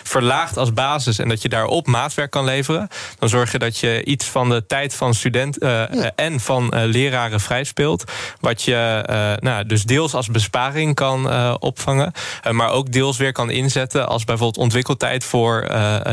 [0.04, 2.88] verlaagd als basis en dat je daarop maatwerk kan leveren,
[3.20, 6.12] dan zorg je dat je iets van de tijd van studenten ja.
[6.16, 8.04] en van leraren vrijspeelt.
[8.40, 9.04] Wat je
[9.40, 12.12] nou, dus deels als besparing kan opvangen,
[12.52, 15.68] maar ook deels weer kan inzetten als bijvoorbeeld ontwikkeltijd voor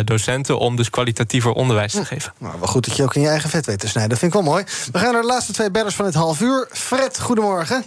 [0.05, 2.33] docenten om dus kwalitatiever onderwijs te geven.
[2.39, 4.11] Nou, wel goed dat je ook in je eigen vet weet te snijden.
[4.11, 4.65] Dat vind ik wel Heel mooi.
[4.93, 6.69] We gaan naar de laatste twee bellers van dit half uur.
[6.71, 7.83] Fred, goedemorgen.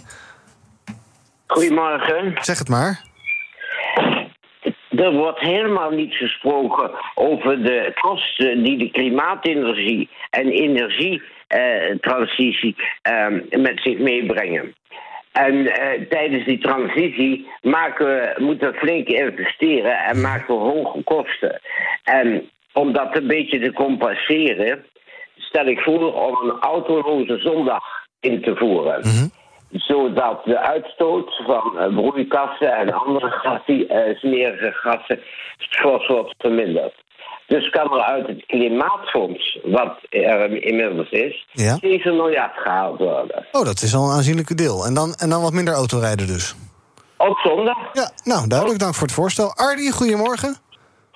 [1.46, 2.34] Goedemorgen.
[2.40, 3.04] Zeg het maar.
[4.88, 13.80] Er wordt helemaal niet gesproken over de kosten die de klimaatenergie en energietransitie eh, met
[13.82, 14.74] zich meebrengen.
[15.32, 21.02] En eh, tijdens die transitie maken we, moeten we flink investeren en maken we hoge
[21.02, 21.60] kosten.
[22.04, 24.84] En om dat een beetje te compenseren,
[25.56, 27.82] stel ik voor om een autoloze zondag
[28.20, 29.30] in te voeren.
[29.70, 35.20] Zodat de uitstoot van uh, broeikassen en andere gassen, uh, smerige gassen
[35.58, 36.94] fors wordt verminderd.
[37.46, 41.76] Dus kan er uit het klimaatfonds, wat er inmiddels is, Ja.
[41.80, 43.46] 7 miljard gehaald worden.
[43.52, 44.84] Oh, dat is al een aanzienlijke deel.
[44.84, 46.54] En dan, en dan wat minder autorijden dus.
[47.16, 47.76] Op zondag?
[47.92, 48.78] Ja, nou, duidelijk.
[48.78, 49.52] Dank voor het voorstel.
[49.54, 50.56] Ardi, goedemorgen.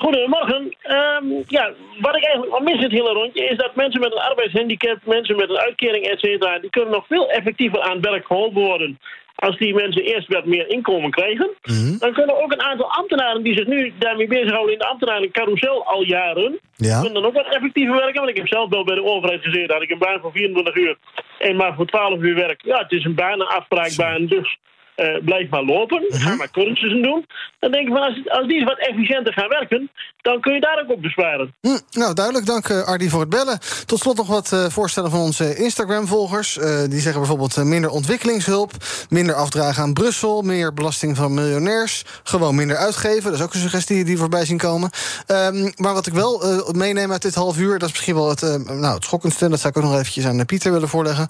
[0.05, 0.75] Goedemorgen.
[0.83, 4.13] Ehm, ja, wat ik eigenlijk al mis in het hele rondje is dat mensen met
[4.13, 8.09] een arbeidshandicap, mensen met een uitkering, et cetera, die kunnen nog veel effectiever aan het
[8.09, 8.99] werk geholpen worden.
[9.35, 11.51] Als die mensen eerst wat meer inkomen krijgen,
[11.99, 16.03] dan kunnen ook een aantal ambtenaren die zich nu daarmee bezighouden in de ambtenarencarousel al
[16.03, 16.97] jaren, Ja.
[17.01, 18.15] kunnen dan ook wat effectiever werken.
[18.21, 20.75] Want ik heb zelf wel bij de overheid gezeten, had ik een baan voor 24
[20.77, 20.97] uur
[21.39, 22.63] en maar voor 12 uur werk.
[22.65, 24.59] Ja, het is een baan, een afspraakbaan, dus
[24.94, 27.26] eh, blijf maar lopen, ga maar cursussen doen.
[27.59, 29.90] Dan denk ik van, als, als die wat efficiënter gaan werken,
[30.22, 31.55] dan kun je daar ook op besparen.
[31.61, 32.46] Hm, nou, duidelijk.
[32.46, 33.59] Dank eh, Ardi voor het bellen.
[33.87, 36.59] Tot slot nog wat eh, voorstellen van onze Instagram-volgers.
[36.88, 38.70] Die zeggen bijvoorbeeld minder ontwikkelingshulp...
[39.09, 40.42] minder afdragen aan Brussel...
[40.42, 42.05] meer belasting van miljonairs...
[42.22, 43.22] gewoon minder uitgeven.
[43.22, 44.90] Dat is ook een suggestie die voorbij zien komen.
[45.26, 47.79] Ehm, maar wat ik wel meeneem uit dit half uur...
[47.79, 49.48] dat is misschien wel het, nou, het schokkendste...
[49.48, 51.29] dat zou ik ook nog eventjes aan Pieter willen voorleggen.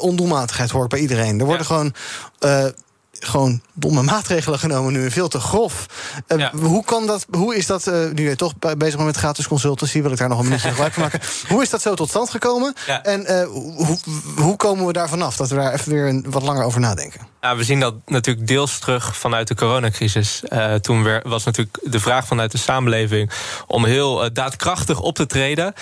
[0.00, 1.40] Ondoelmatigheid hoort bij iedereen.
[1.40, 1.94] Er worden gewoon...
[3.24, 5.86] gewoon domme maatregelen genomen nu, veel te grof.
[6.26, 9.16] Eh, hoe, kan dat, hoe is dat, eh, nu je toch be- bezig bent met
[9.16, 10.02] gratis consultancy...
[10.02, 11.20] wil ik daar nog een minuutje gebruik van maken.
[11.48, 12.74] Hoe is dat zo tot stand gekomen?
[12.86, 13.02] Ja.
[13.02, 13.98] En eh, hoe,
[14.36, 15.36] hoe komen we daar vanaf?
[15.36, 17.20] Dat we daar even weer een, wat langer over nadenken.
[17.40, 20.42] Ja, we zien dat natuurlijk deels terug vanuit de coronacrisis.
[20.80, 23.30] Toen was natuurlijk de vraag vanuit de samenleving
[23.66, 25.74] om heel daadkrachtig op te treden.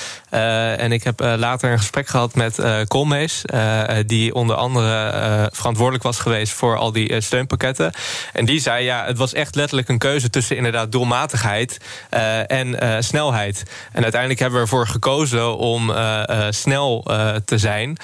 [0.79, 6.53] En ik heb later een gesprek gehad met eh, die onder andere verantwoordelijk was geweest
[6.53, 7.93] voor al die steunpakketten.
[8.33, 11.79] En die zei: ja, het was echt letterlijk een keuze tussen inderdaad doelmatigheid
[12.11, 13.63] eh, en eh, snelheid.
[13.93, 17.05] En uiteindelijk hebben we ervoor gekozen om eh, snel
[17.45, 17.97] te zijn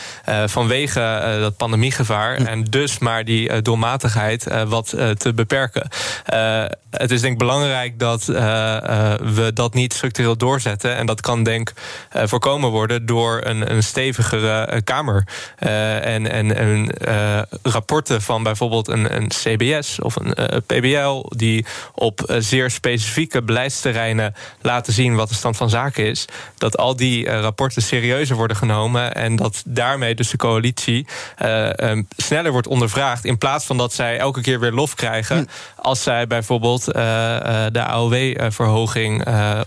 [0.47, 2.37] vanwege dat pandemiegevaar.
[2.37, 5.89] En dus maar die doelmatigheid wat te beperken.
[6.91, 10.97] Het is denk ik belangrijk dat we dat niet structureel doorzetten.
[10.97, 11.75] En dat kan denk ik
[12.29, 15.27] voorkomen worden door een, een stevigere Kamer.
[15.57, 16.91] En en, en
[17.63, 21.25] rapporten van bijvoorbeeld een, een CBS of een eh, PBL...
[21.37, 26.25] die op eh, zeer specifieke beleidsterreinen laten zien wat de stand van zaken is...
[26.59, 29.15] dat al die eh, rapporten serieuzer worden genomen...
[29.15, 33.25] en dat daarmee dus de coalitie eh, eh, sneller wordt ondervraagd...
[33.25, 35.49] in plaats van dat zij elke keer weer lof krijgen...
[35.77, 39.61] als zij bijvoorbeeld eh, eh, de AOW-verhoging eh,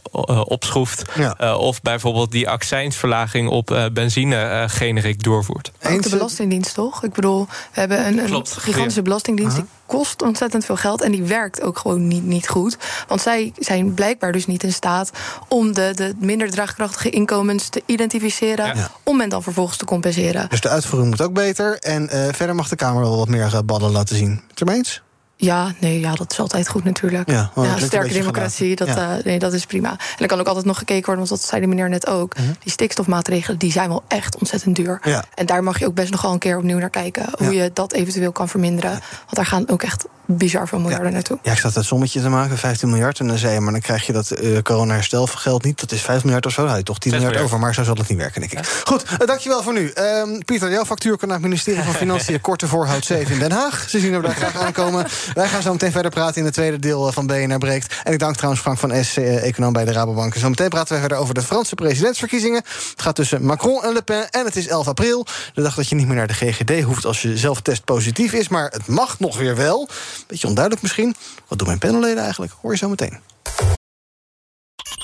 [0.44, 1.04] opschroeft...
[1.16, 1.36] Ja.
[1.38, 5.72] eh, of bijvoorbeeld die accijnsverlaging op eh, benzine eh, generiek doorvoert.
[5.90, 7.04] Ook de Belastingdienst, toch?
[7.04, 8.54] Ik bedoel, we hebben een, een Klopt.
[8.58, 9.06] gigantische Ja.
[9.06, 9.39] belastingdienst...
[9.48, 12.78] die kost ontzettend veel geld en die werkt ook gewoon niet, niet goed.
[13.08, 15.12] Want zij zijn blijkbaar dus niet in staat...
[15.48, 18.66] om de, de minder draagkrachtige inkomens te identificeren...
[18.66, 18.92] Ja.
[19.04, 20.50] om men dan vervolgens te compenseren.
[20.50, 21.78] Dus de uitvoering moet ook beter.
[21.78, 24.42] En eh, verder mag de Kamer wel wat meer eh, ballen laten zien.
[24.54, 25.02] Het?
[25.42, 27.32] Ja, nee, ja, dat is altijd goed natuurlijk.
[27.32, 29.90] Ja, sterke democratie, dat, eh, nee, dat is prima.
[29.90, 32.36] En er kan ook altijd nog gekeken worden, want dat zei de meneer net ook.
[32.36, 35.00] Die stikstofmaatregelen, die zijn wel echt ontzettend duur.
[35.04, 35.24] Ja.
[35.36, 37.26] En daar mag je ook best nog wel een keer opnieuw naar kijken.
[37.38, 38.90] Hoe je dat eventueel kan verminderen.
[38.90, 40.06] Want daar gaan ook echt
[40.38, 41.40] bizar veel miljarden naartoe.
[41.42, 43.20] Ja, ik zat dat sommetje te maken, 15 miljard.
[43.20, 45.80] En dan zei je, maar dan krijg je dat eh corona-herstelgeld niet.
[45.80, 46.62] Dat is 5 miljard of zo.
[46.62, 47.54] Dan had je toch 10 Zes miljard, miljard.
[47.54, 47.66] over.
[47.66, 48.66] Maar zo zal het niet werken, denk ik.
[48.86, 49.90] Goed, eh, dankjewel voor nu.
[49.90, 52.42] Ehm, Pieter, jouw factuur kan naar het ministerie van Financiën...
[52.42, 53.86] Korte Voorhout 7 in Den Haag.
[53.90, 55.06] Ze zien er daar graag aankomen.
[55.34, 57.96] Wij gaan zo meteen verder praten in het tweede deel eh, van BNR Breekt.
[58.04, 60.34] En ik dank trouwens Frank van S, eh, econoom bij de Rabobank.
[60.34, 62.62] En Zo meteen praten we verder over de Franse presidentsverkiezingen.
[62.90, 64.30] Het gaat tussen Macron en Le Pen.
[64.30, 65.26] En het is 11 april.
[65.54, 68.48] De dag dat je niet meer naar de GGD hoeft als je zelftest positief is.
[68.48, 69.90] Maar het mag nog weer wel.
[70.28, 71.16] Beetje onduidelijk misschien.
[71.48, 72.54] Wat doen mijn panelleden eigenlijk?
[72.62, 73.79] Hoor je zo meteen.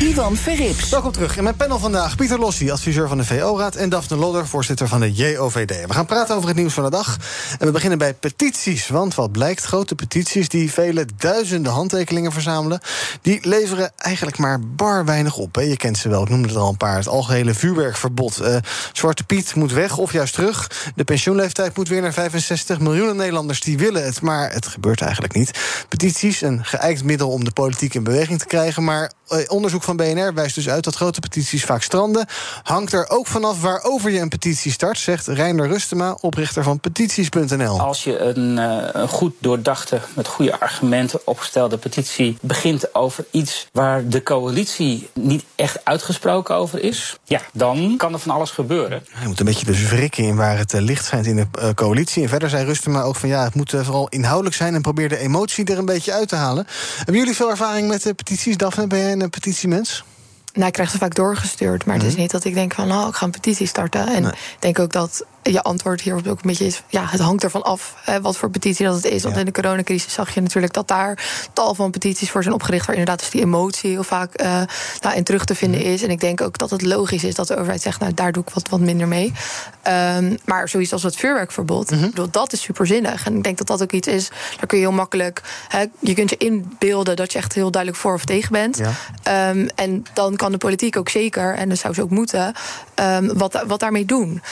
[0.00, 0.88] Ivan Verrips.
[0.88, 1.36] Welkom terug.
[1.36, 3.74] In mijn panel vandaag Pieter Lossi, adviseur van de VO-raad...
[3.74, 5.86] en Daphne Lodder, voorzitter van de JOVD.
[5.86, 7.16] We gaan praten over het nieuws van de dag.
[7.58, 8.88] En we beginnen bij petities.
[8.88, 12.80] Want wat blijkt, grote petities die vele duizenden handtekeningen verzamelen...
[13.22, 15.54] die leveren eigenlijk maar bar weinig op.
[15.54, 15.60] Hè.
[15.60, 16.96] Je kent ze wel, ik noemde er al een paar.
[16.96, 18.40] Het algehele vuurwerkverbod.
[18.42, 18.56] Uh,
[18.92, 20.70] Zwarte Piet moet weg of juist terug.
[20.94, 22.80] De pensioenleeftijd moet weer naar 65.
[22.80, 25.58] Miljoenen Nederlanders die willen het, maar het gebeurt eigenlijk niet.
[25.88, 28.84] Petities, een geëikt middel om de politiek in beweging te krijgen...
[28.84, 32.26] maar eh, onderzoek van BNR wijst dus uit dat grote petities vaak stranden.
[32.62, 37.80] Hangt er ook vanaf waarover je een petitie start, zegt Reiner Rustema, oprichter van petities.nl.
[37.80, 43.68] Als je een, uh, een goed doordachte, met goede argumenten opgestelde petitie begint over iets
[43.72, 49.02] waar de coalitie niet echt uitgesproken over is, ja, dan kan er van alles gebeuren.
[49.20, 51.68] Je moet een beetje dus wrikken in waar het uh, licht schijnt in de uh,
[51.74, 52.22] coalitie.
[52.22, 55.18] En verder zei Rustema ook van ja, het moet vooral inhoudelijk zijn en probeer de
[55.18, 56.66] emotie er een beetje uit te halen.
[56.96, 58.86] Hebben jullie veel ervaring met de petities, Daphne?
[58.86, 59.30] Ben jij een
[60.52, 61.84] Nou, ik krijg ze vaak doorgestuurd.
[61.84, 62.00] Maar mm.
[62.00, 64.06] het is niet dat ik denk van, nou, ik ga een petitie starten.
[64.06, 64.32] En nee.
[64.32, 66.82] ik denk ook dat je antwoord hierop ook een beetje is...
[66.88, 69.22] ja, het hangt ervan af hè, wat voor petitie dat het is.
[69.22, 69.40] Want ja.
[69.40, 72.86] in de coronacrisis zag je natuurlijk dat daar tal van petities voor zijn opgericht...
[72.86, 74.62] waar inderdaad dus die emotie heel vaak uh,
[75.00, 76.02] nou, in terug te vinden is.
[76.02, 78.00] En ik denk ook dat het logisch is dat de overheid zegt...
[78.00, 79.32] nou, daar doe ik wat, wat minder mee.
[79.88, 82.10] Um, maar zoiets als het vuurwerkverbod, mm -hmm.
[82.10, 83.26] bedoel, dat is superzinnig.
[83.26, 85.42] En ik denk dat dat ook iets is, daar kun je heel makkelijk...
[85.68, 88.78] Hè, je kunt je inbeelden dat je echt heel duidelijk voor of tegen bent.
[89.24, 89.50] Ja.
[89.50, 92.54] Um, en dan kan de politiek ook zeker, en dat zou ze ook moeten...
[93.00, 94.42] Um, wat, wat daarmee doen.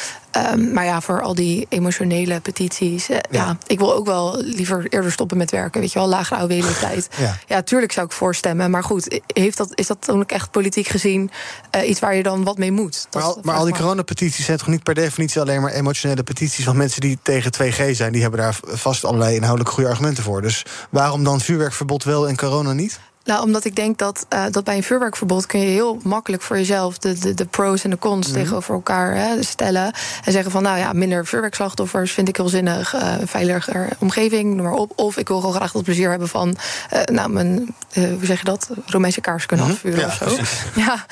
[0.53, 3.11] Um, maar ja, voor al die emotionele petities.
[3.11, 3.23] Uh, ja.
[3.31, 3.57] ja.
[3.67, 5.81] ik wil ook wel liever eerder stoppen met werken.
[5.81, 7.09] Weet je wel, lagere AOW-leeftijd.
[7.17, 7.37] ja.
[7.47, 8.71] ja, tuurlijk zou ik voorstemmen.
[8.71, 11.31] Maar goed, heeft dat, is dat dan ook echt politiek gezien
[11.77, 13.07] uh, iets waar je dan wat mee moet?
[13.13, 16.65] Maar al, maar al die coronapetities zijn toch niet per definitie alleen maar emotionele petities?
[16.65, 20.43] Want mensen die tegen 2G zijn, die hebben daar vast allerlei inhoudelijk goede argumenten voor.
[20.43, 23.01] Dus waarom dan vuurwerkverbod wel en corona niet?
[23.25, 26.57] Nou, omdat ik denk dat, uh, dat bij een vuurwerkverbod kun je heel makkelijk voor
[26.57, 28.35] jezelf de, de, de pros en de cons mm.
[28.35, 29.93] tegenover elkaar hè, stellen.
[30.25, 32.95] En zeggen van nou ja, minder vuurwerkslachtoffers vind ik heel zinnig.
[32.95, 34.93] Uh, veiliger omgeving, noem maar op.
[34.95, 36.57] Of ik wil gewoon graag het plezier hebben van
[36.93, 38.71] uh, nou, mijn, hoe zeg je dat?
[38.87, 39.91] Romeinse kaars kunnen mm -hmm.
[39.91, 40.61] afvuren ja, of zo.
[40.81, 41.07] Ja,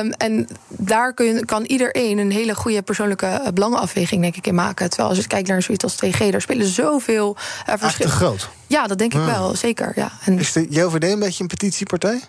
[0.00, 4.88] um, en daar kun, kan iedereen een hele goede persoonlijke belangenafweging, denk ik, in maken.
[4.88, 7.36] Terwijl als je kijkt naar zoiets als 2G, daar spelen zoveel
[7.66, 8.12] verschillen.
[8.12, 8.48] groot.
[8.74, 9.26] Ja, dat denk ik ah.
[9.26, 9.92] wel, zeker.
[9.94, 10.12] Ja.
[10.24, 12.20] En is de JOVD een beetje een petitiepartij?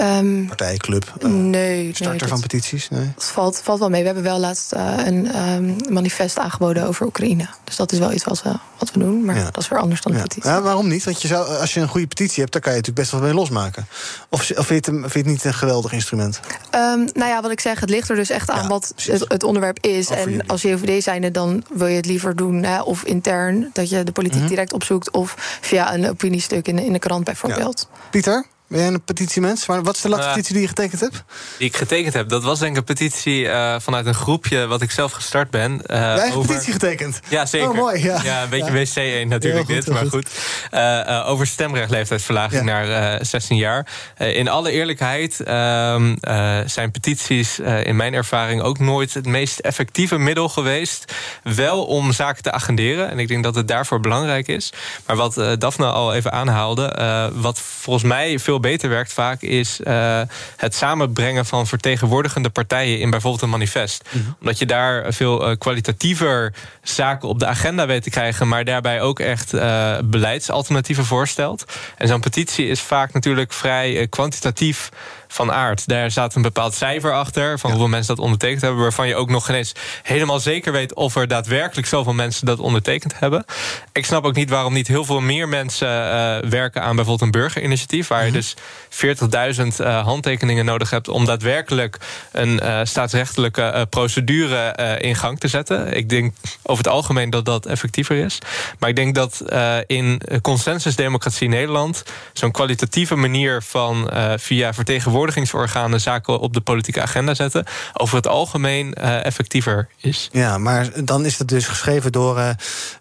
[0.00, 1.14] Um, Partijclub?
[1.18, 1.94] Uh, nee.
[1.94, 2.88] Starter nee, van petities?
[2.88, 3.12] Nee.
[3.14, 4.00] Het valt, valt wel mee.
[4.00, 7.46] We hebben wel laatst uh, een um, manifest aangeboden over Oekraïne.
[7.64, 9.24] Dus dat is wel iets wat we, wat we doen.
[9.24, 9.44] Maar ja.
[9.44, 10.22] dat is weer anders dan ja.
[10.22, 10.50] petitie.
[10.50, 11.04] Ja, waarom niet?
[11.04, 13.28] Want je zou, als je een goede petitie hebt, dan kan je natuurlijk best wel
[13.28, 13.86] mee losmaken.
[14.28, 16.40] Of, of vind, je het, vind je het niet een geweldig instrument?
[16.74, 19.42] Um, nou ja, wat ik zeg, het ligt er dus echt aan wat het, het,
[19.42, 20.08] onderwerp is.
[20.08, 22.62] Of en als JOVD zijnde, dan wil je het liever doen.
[22.62, 24.54] Hè, of intern, dat je de politiek mm -hmm.
[24.54, 25.10] direct opzoekt.
[25.10, 27.88] Of via een opiniestuk in in de krant bijvoorbeeld.
[28.10, 28.46] Pieter?
[28.68, 29.66] Ben jij een petitiemens?
[29.66, 31.24] Maar wat is de laatste uh, petitie die je getekend hebt?
[31.58, 34.82] Die ik getekend heb, dat was denk ik een petitie uh, vanuit een groepje wat
[34.82, 35.72] ik zelf gestart ben.
[35.72, 36.52] Uh, Jij hebt over...
[36.52, 37.20] petitie getekend?
[37.28, 37.68] Ja, zeker.
[37.68, 38.02] Oh, mooi.
[38.04, 39.24] Ja, ja een beetje ja.
[39.24, 40.28] WC1 natuurlijk goed, dit, maar goed.
[40.72, 43.86] Uh, over stemrechtleeftijdsverlaging naar 16 jaar.
[44.18, 46.14] in alle eerlijkheid ehm,
[46.66, 51.12] zijn petities in mijn ervaring ook nooit het meest effectieve middel geweest.
[51.42, 53.10] Wel om zaken te agenderen.
[53.10, 54.72] En ik denk dat het daarvoor belangrijk is.
[55.06, 56.96] Maar wat Daphne al even aanhaalde,
[57.34, 60.20] wat volgens mij veel beter werkt vaak, is uh,
[60.56, 64.04] het samenbrengen van vertegenwoordigende partijen in bijvoorbeeld een manifest.
[64.10, 64.36] Mm -hmm.
[64.40, 69.00] Omdat je daar veel uh, kwalitatiever zaken op de agenda weet te krijgen, maar daarbij
[69.00, 71.64] ook echt uh, beleidsalternatieven voorstelt.
[71.96, 74.90] En zo'n petitie is vaak natuurlijk vrij kwantitatief
[75.34, 75.88] van aard.
[75.88, 77.76] Daar staat een bepaald cijfer achter van ja.
[77.76, 81.16] hoeveel mensen dat ondertekend hebben, waarvan je ook nog geen eens helemaal zeker weet of
[81.16, 83.44] er daadwerkelijk zoveel mensen dat ondertekend hebben.
[83.92, 87.40] Ik snap ook niet waarom niet heel veel meer mensen uh, werken aan bijvoorbeeld een
[87.40, 88.34] burgerinitiatief, waar mm -hmm.
[88.34, 88.54] je
[89.58, 91.98] dus 40.000 uh, handtekeningen nodig hebt om daadwerkelijk
[92.32, 95.96] een uh, staatsrechtelijke procedure in gang te zetten.
[95.96, 98.38] Ik denk over het algemeen dat dat effectiever is.
[98.78, 99.42] Maar ik denk dat
[99.86, 107.34] in consensusdemocratie Nederland zo'n kwalitatieve manier van via vertegenwoordiging vertegenwoordigingsorganen zaken op de politieke agenda
[107.34, 110.28] zetten, over het algemeen uh, effectiever is.
[110.32, 112.48] Ja, maar dan is het dus geschreven door uh,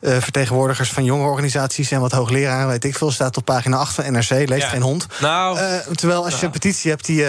[0.01, 3.93] uh, vertegenwoordigers van jonge organisaties en wat hoogleraren, weet ik veel, staat op pagina 8
[3.93, 4.67] van NRC, leest ja.
[4.67, 5.07] geen hond.
[5.21, 5.57] Nou,
[5.95, 6.39] terwijl als nou.
[6.39, 7.25] je een petitie hebt die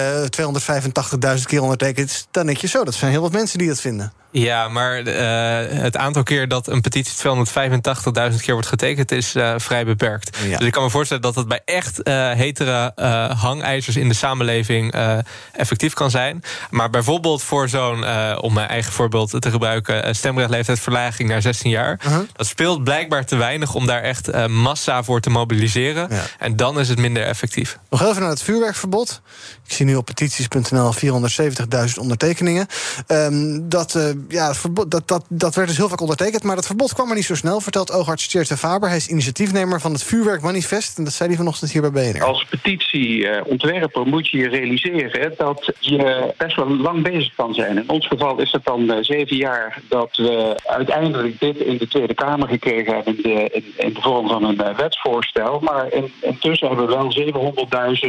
[1.36, 4.12] 285.000 keer ondertekent, dan denk je zo, dat zijn heel wat mensen die dat vinden.
[4.36, 9.54] Ja, maar uh, het aantal keer dat een petitie 285.000 keer wordt getekend is uh,
[9.56, 10.38] vrij beperkt.
[10.46, 10.58] Ja.
[10.58, 12.92] Dus ik kan me voorstellen dat het bij echt uh, hetere
[13.36, 15.18] hangijzers in de samenleving eh,
[15.52, 16.42] effectief kan zijn.
[16.70, 21.70] Maar bijvoorbeeld voor zo'n, eh, om mijn eigen voorbeeld te gebruiken, eh, stemrechtleeftijdsverlaging naar 16
[21.70, 22.00] jaar.
[22.32, 26.08] Dat speelt blijkbaar te weinig om daar echt eh, massa voor te mobiliseren.
[26.38, 27.78] En dan is het minder effectief.
[27.90, 29.20] Nog even naar het vuurwerkverbod.
[29.66, 32.66] Ik zie nu op petities.nl 470.000 ondertekeningen.
[33.06, 36.42] Ehm, dat, eh, ja, verbod, dat, dat, dat werd dus heel vaak ondertekend.
[36.42, 38.88] Maar dat verbod kwam maar niet zo snel, vertelt oogarts Tjeerd de Faber.
[38.88, 40.98] Hij is initiatiefnemer van het Vuurwerkmanifest.
[40.98, 42.24] En dat zei hij vanochtend hier bij BNR.
[42.24, 47.76] Als petitieontwerper moet je je realiseren dat je best wel lang bezig kan zijn.
[47.76, 51.88] In ons geval is het dan eh, zeven jaar dat we uiteindelijk dit in de
[51.88, 55.60] Tweede Kamer gekregen hebben in de, in, in vorm van een eh, wetsvoorstel.
[55.60, 57.12] Maar in, intussen hebben we wel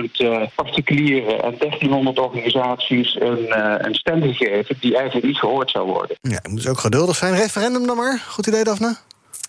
[0.06, 5.72] 700.000 eh, particulieren en 1300 organisaties een, eh, een stem gegeven die eigenlijk niet gehoord
[5.72, 6.05] zou worden.
[6.22, 7.36] Ja, je moet dus ook geduldig zijn.
[7.36, 8.24] Referendum dan maar.
[8.30, 8.96] Goed idee, Daphne?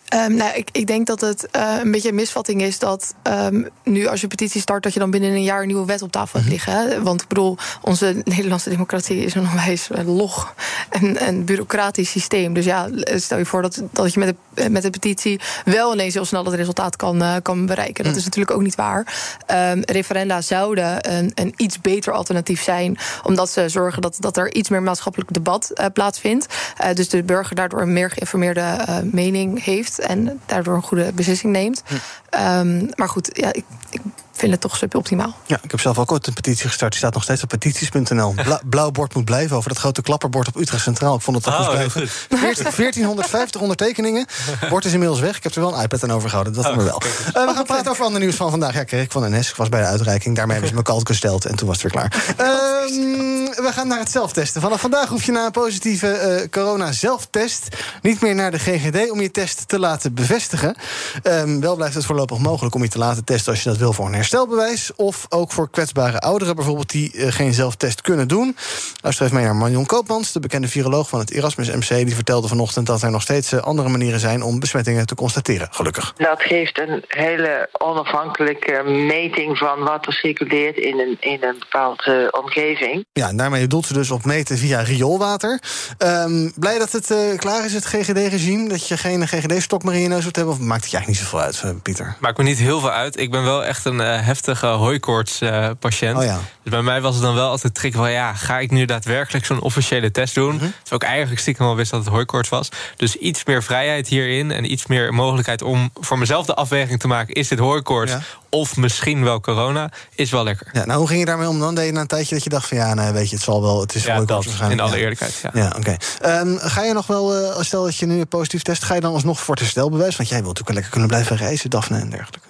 [0.07, 3.63] Ehm, nou, ik, ik denk dat het eh, een beetje een misvatting is dat ehm,
[3.85, 6.13] nu als je petitie start, dat je dan binnen een jaar een nieuwe wet op
[6.13, 6.73] tafel hebt liggen.
[6.73, 7.03] Hè?
[7.03, 10.55] Want ik bedoel, onze Nederlandse democratie is een onwijs eh, log
[10.89, 12.55] en, en bureaucratisch systeem.
[12.55, 16.25] Dus ja, stel je voor dat, dat je met de, met petitie wel ineens heel
[16.25, 18.05] snel het resultaat kan, eh, kan bereiken.
[18.05, 19.15] Dat is natuurlijk ook niet waar.
[19.47, 24.55] Ehm, referenda zouden een, een iets beter alternatief zijn, omdat ze zorgen dat, dat er
[24.55, 26.47] iets meer maatschappelijk debat eh, plaatsvindt.
[26.77, 31.13] Eh, dus de burger daardoor een meer geïnformeerde eh, mening heeft en daardoor een goede
[31.13, 31.83] beslissing neemt.
[32.31, 34.01] Ehm, maar goed, ja, ik, ik
[34.37, 35.37] vind het toch suboptimaal.
[35.47, 36.91] Ja, ik heb zelf ook ooit een petitie gestart.
[36.91, 38.35] Die staat nog steeds op petities.nl.
[38.45, 41.15] Bla blauw bord moet blijven over dat grote klapperbord op Utrecht Centraal.
[41.15, 42.01] Ik vond het toch Oh, goed blijven.
[42.01, 42.11] goed.
[42.39, 44.27] 14 1450 ondertekeningen.
[44.69, 45.37] Bord is inmiddels weg.
[45.37, 46.53] Ik heb er wel een iPad aan overgehouden.
[46.53, 47.01] Dat doen we wel.
[47.03, 48.75] Eh, we gaan praten over ander nieuws van vandaag.
[48.75, 49.49] Ja, kreeg ik van NS.
[49.51, 50.37] Ik was bij de uitreiking.
[50.37, 51.45] Daarmee hebben ze me kalt gesteld.
[51.45, 52.25] En toen was het weer klaar.
[52.37, 54.61] Ehm, we gaan naar het zelftesten.
[54.61, 57.69] Vanaf vandaag hoef je na een positieve eh, corona-zelftest...
[58.03, 60.77] niet meer naar de GGD om je test te laten bevestigen.
[61.23, 63.53] Ehm, wel blijft het voorlopig mogelijk om je te laten testen...
[63.53, 64.91] als je dat wil voor een herstelbewijs.
[64.97, 66.91] Of ook voor kwetsbare ouderen bijvoorbeeld...
[66.91, 68.57] die eh, geen zelftest kunnen doen.
[69.03, 71.89] Luister even mee naar Marion Koopmans, de bekende viroloog van het Erasmus MC.
[71.89, 74.43] Die vertelde vanochtend dat er nog steeds eh, andere manieren zijn...
[74.43, 76.13] om besmettingen te constateren, gelukkig.
[76.17, 82.29] Dat geeft een hele onafhankelijke meting van wat er circuleert in een, in een bepaalde
[82.41, 83.05] omgeving.
[83.13, 85.61] Ja, en daarmee doelt ze dus op meten via rioolwater.
[85.99, 88.69] Ehm, blij dat het eh, klaar is, het GGD-regime?
[88.69, 90.59] Dat je geen GGD-stok meer in je neus hoeft te hebben?
[90.59, 92.17] Of maakt het je eigenlijk niet zoveel uit, eh, Pieter?
[92.21, 93.19] Maakt me niet heel veel uit.
[93.19, 96.17] Ik ben wel echt een eh, heftige hooikoorts-patiënt.
[96.19, 96.39] Oh ja.
[96.63, 98.11] Dus bij mij was het dan wel altijd trick van...
[98.11, 100.55] ja, ga ik nu daadwerkelijk zo'n officiële test doen?
[100.55, 100.59] Mhm.
[100.59, 102.69] Terwijl ik eigenlijk stiekem al wist dat het hooikoorts was.
[102.97, 105.63] Dus iets meer vrijheid hierin en iets meer mogelijkheid...
[105.63, 107.35] om voor mezelf de afweging te maken...
[107.35, 108.13] is dit hooikoorts
[108.49, 110.67] of misschien wel corona, is wel lekker.
[110.73, 111.75] Ja, nou, hoe ging je daarmee om dan?
[111.75, 112.77] Deed je na een tijdje dat je dacht van...
[112.77, 114.81] ja, nee, weet je, het zal wel, het is Ja, dat, waarschijnlijk.
[114.81, 115.51] in alle eerlijkheid, ja.
[115.55, 115.97] Ja, oké.
[116.21, 118.85] Ehm, ga je nog wel, eh, stel dat je nu positief test...
[118.85, 120.17] ga je dan alsnog voor het herstelbewijs?
[120.17, 122.49] Want jij wilt natuurlijk wel lekker kunnen blijven reizen, Daphne en dergelijke.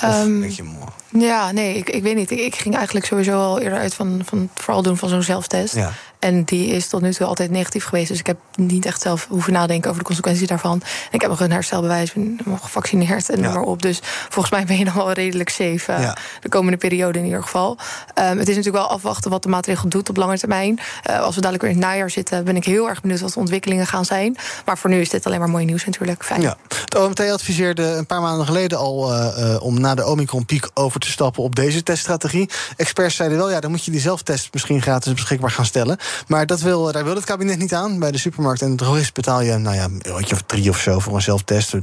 [0.00, 1.26] Ehm, denk je, mooi.
[1.26, 2.30] ja, nee, ik, ik weet niet.
[2.30, 5.22] Ik, ik ging eigenlijk sowieso al eerder uit van, van het vooral doen van zo'n
[5.22, 5.74] zelftest.
[5.74, 5.92] Ja.
[6.20, 8.08] En die is tot nu toe altijd negatief geweest.
[8.08, 10.72] Dus ik heb niet echt zelf hoeven nadenken over de consequenties daarvan.
[10.82, 13.82] En ik heb nog een herstelbewijs, ben nog gevaccineerd en noem maar op.
[13.82, 16.16] Dus volgens mij ben je dan wel redelijk safe eh, Ja.
[16.40, 17.76] de komende periode in ieder geval.
[18.14, 20.78] Ehm, het is natuurlijk wel afwachten wat de maatregel doet op lange termijn.
[21.02, 23.32] Eh, als we dadelijk weer in het najaar zitten, ben ik heel erg benieuwd wat
[23.32, 24.36] de ontwikkelingen gaan zijn.
[24.64, 26.24] Maar voor nu is dit alleen maar mooi nieuws natuurlijk.
[26.24, 26.40] Fijn.
[26.40, 26.56] Ja.
[26.84, 31.10] Het OMT adviseerde een paar maanden geleden al eh, om na de Omicron-piek over te
[31.10, 32.48] stappen op deze teststrategie.
[32.76, 35.98] Experts zeiden wel, ja, dan moet je die zelftest misschien gratis beschikbaar gaan stellen.
[36.26, 37.98] Maar dat wil, daar wil het kabinet niet aan.
[37.98, 40.78] Bij de supermarkt en de drogist betaal je, nou ja, een eurotje of drie of
[40.78, 41.74] zo voor een zelftest.
[41.74, 41.80] 3,95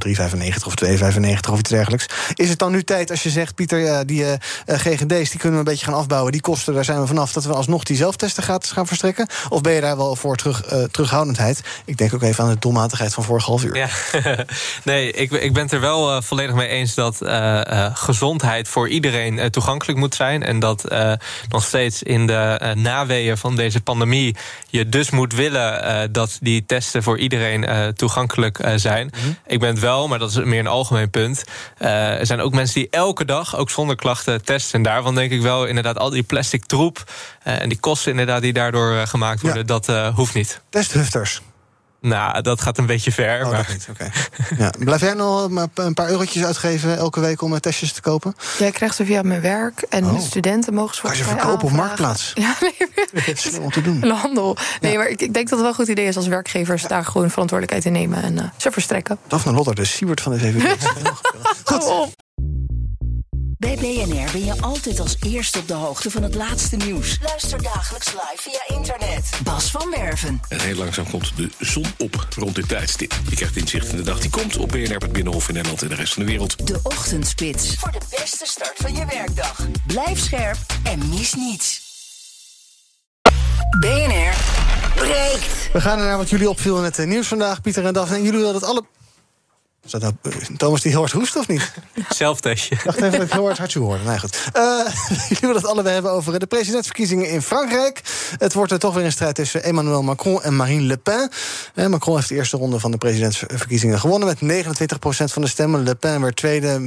[0.66, 2.06] of 2,95 of iets dergelijks.
[2.34, 4.32] Is het dan nu tijd als je zegt, Pieter, die eh,
[4.66, 6.32] eh, GGD's die kunnen we een beetje gaan afbouwen.
[6.32, 7.32] Die kosten, daar zijn we vanaf.
[7.32, 9.26] Dat we alsnog die zelftesten gaan verstrekken?
[9.48, 11.60] Of ben je daar wel voor terug, eh, terughoudendheid?
[11.84, 13.76] Ik denk ook even aan de doelmatigheid van vorig half uur.
[13.76, 13.88] Ja,
[14.84, 17.18] nee, ik, ik ben het er wel volledig mee eens dat
[17.92, 20.42] gezondheid voor iedereen toegankelijk moet zijn.
[20.42, 20.84] En dat
[21.48, 24.17] nog steeds in de naweeën van deze pandemie
[24.70, 29.10] je dus moet willen eh, dat die testen voor iedereen eh, toegankelijk eh, zijn.
[29.46, 31.44] Ik ben het wel, maar dat is meer een algemeen punt.
[31.78, 34.74] Er zijn ook mensen die elke dag, ook zonder klachten, testen.
[34.74, 37.04] En daarvan denk ik wel inderdaad al die plastic troep
[37.42, 40.60] en die kosten inderdaad die daardoor gemaakt worden, dat hoeft niet.
[40.70, 41.40] Testhufters.
[42.00, 43.44] Nou, dat gaat een beetje ver.
[43.44, 43.76] Oh, maar...
[44.58, 44.70] Ja.
[44.78, 48.34] Blijf jij nog maar een paar eurotjes uitgeven elke week om eh, testjes te kopen?
[48.58, 50.20] Jij krijgt ze via mijn werk en Oh.
[50.20, 51.70] studenten mogen ze Kan je verkopen op.
[51.72, 52.32] Marktplaats?
[52.34, 54.02] Ja, nee, Slim om te doen.
[54.02, 54.56] een handel.
[54.80, 57.04] Nee, maar ik, ik denk dat het wel een goed idee is als werkgevers daar
[57.04, 59.18] gewoon verantwoordelijkheid in nemen en eh, ze verstrekken.
[59.26, 60.88] Daphne Lotter, de Siewert van deze evidentie.
[61.64, 62.16] Goed.
[63.58, 67.18] Bij BNR ben je altijd als eerste op de hoogte van het laatste nieuws.
[67.22, 69.30] Luister dagelijks live via internet.
[69.44, 70.40] Bas van Werven.
[70.48, 73.14] En heel langzaam komt de zon op rond dit tijdstip.
[73.28, 75.88] Je krijgt inzicht in de dag die komt op BNR, het Binnenhof in Nederland en
[75.88, 76.66] de rest van de wereld.
[76.66, 77.74] De Ochtendspits.
[77.74, 79.66] Voor de beste start van je werkdag.
[79.86, 81.80] Blijf scherp en mis niets.
[83.80, 84.34] BNR
[84.94, 85.72] breekt.
[85.72, 88.16] We gaan naar wat jullie opviel in het eh, nieuws vandaag, Pieter en Daphne.
[88.16, 88.84] En jullie wilden het alle...
[89.88, 91.72] Is dat nou eh, Thomas die heel hard hoest of niet?
[92.08, 92.74] Zelftestje.
[92.74, 94.04] Ik dacht even dat ik heel hard hartje hoorde.
[94.04, 94.38] Nee, goed.
[94.52, 94.62] Eh,
[95.28, 98.00] jullie willen het allebei hebben over de presidentsverkiezingen in Frankrijk.
[98.38, 101.30] Het wordt er toch weer een strijd tussen Emmanuel Macron en Marine Le Pen.
[101.74, 104.36] Eh, Macron heeft de eerste ronde van de presidentsverkiezingen gewonnen...
[104.40, 105.82] met 29% van de stemmen.
[105.82, 106.80] Le Pen werd tweede,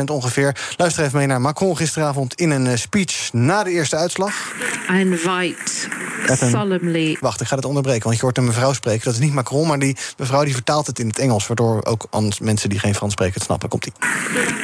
[0.00, 0.56] 24% ongeveer.
[0.76, 3.32] Luister even mee naar Macron gisteravond in een eh, speech...
[3.32, 4.34] na de eerste uitslag.
[4.90, 5.56] I invite
[6.26, 9.04] een- solemnly Wacht, ik ga het onderbreken, want je hoort een mevrouw spreken.
[9.04, 11.46] Dat is niet Macron, maar die mevrouw die vertaalt het in het Engels...
[11.46, 13.68] waardoor ook anders mensen die geen Frans spreken het snappen.
[13.68, 13.92] Komt-ie.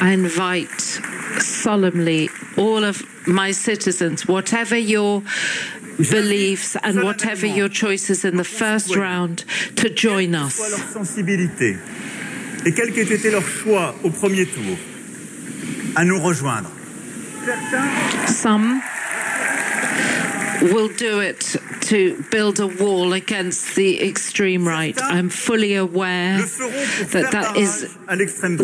[0.01, 1.01] I invite
[1.37, 5.21] solemnly all of my citizens, whatever your
[5.97, 10.57] beliefs and whatever your choices in the first round, to join us.
[10.57, 11.77] leur sensibilité
[12.65, 14.77] et quel qu'ait été leur choix au premier tour,
[15.95, 16.69] à nous rejoindre.
[18.27, 18.81] Some
[20.61, 21.55] will do it
[21.89, 24.99] to build a wall against the extreme right.
[25.01, 26.37] I'm fully aware
[27.11, 27.87] that that is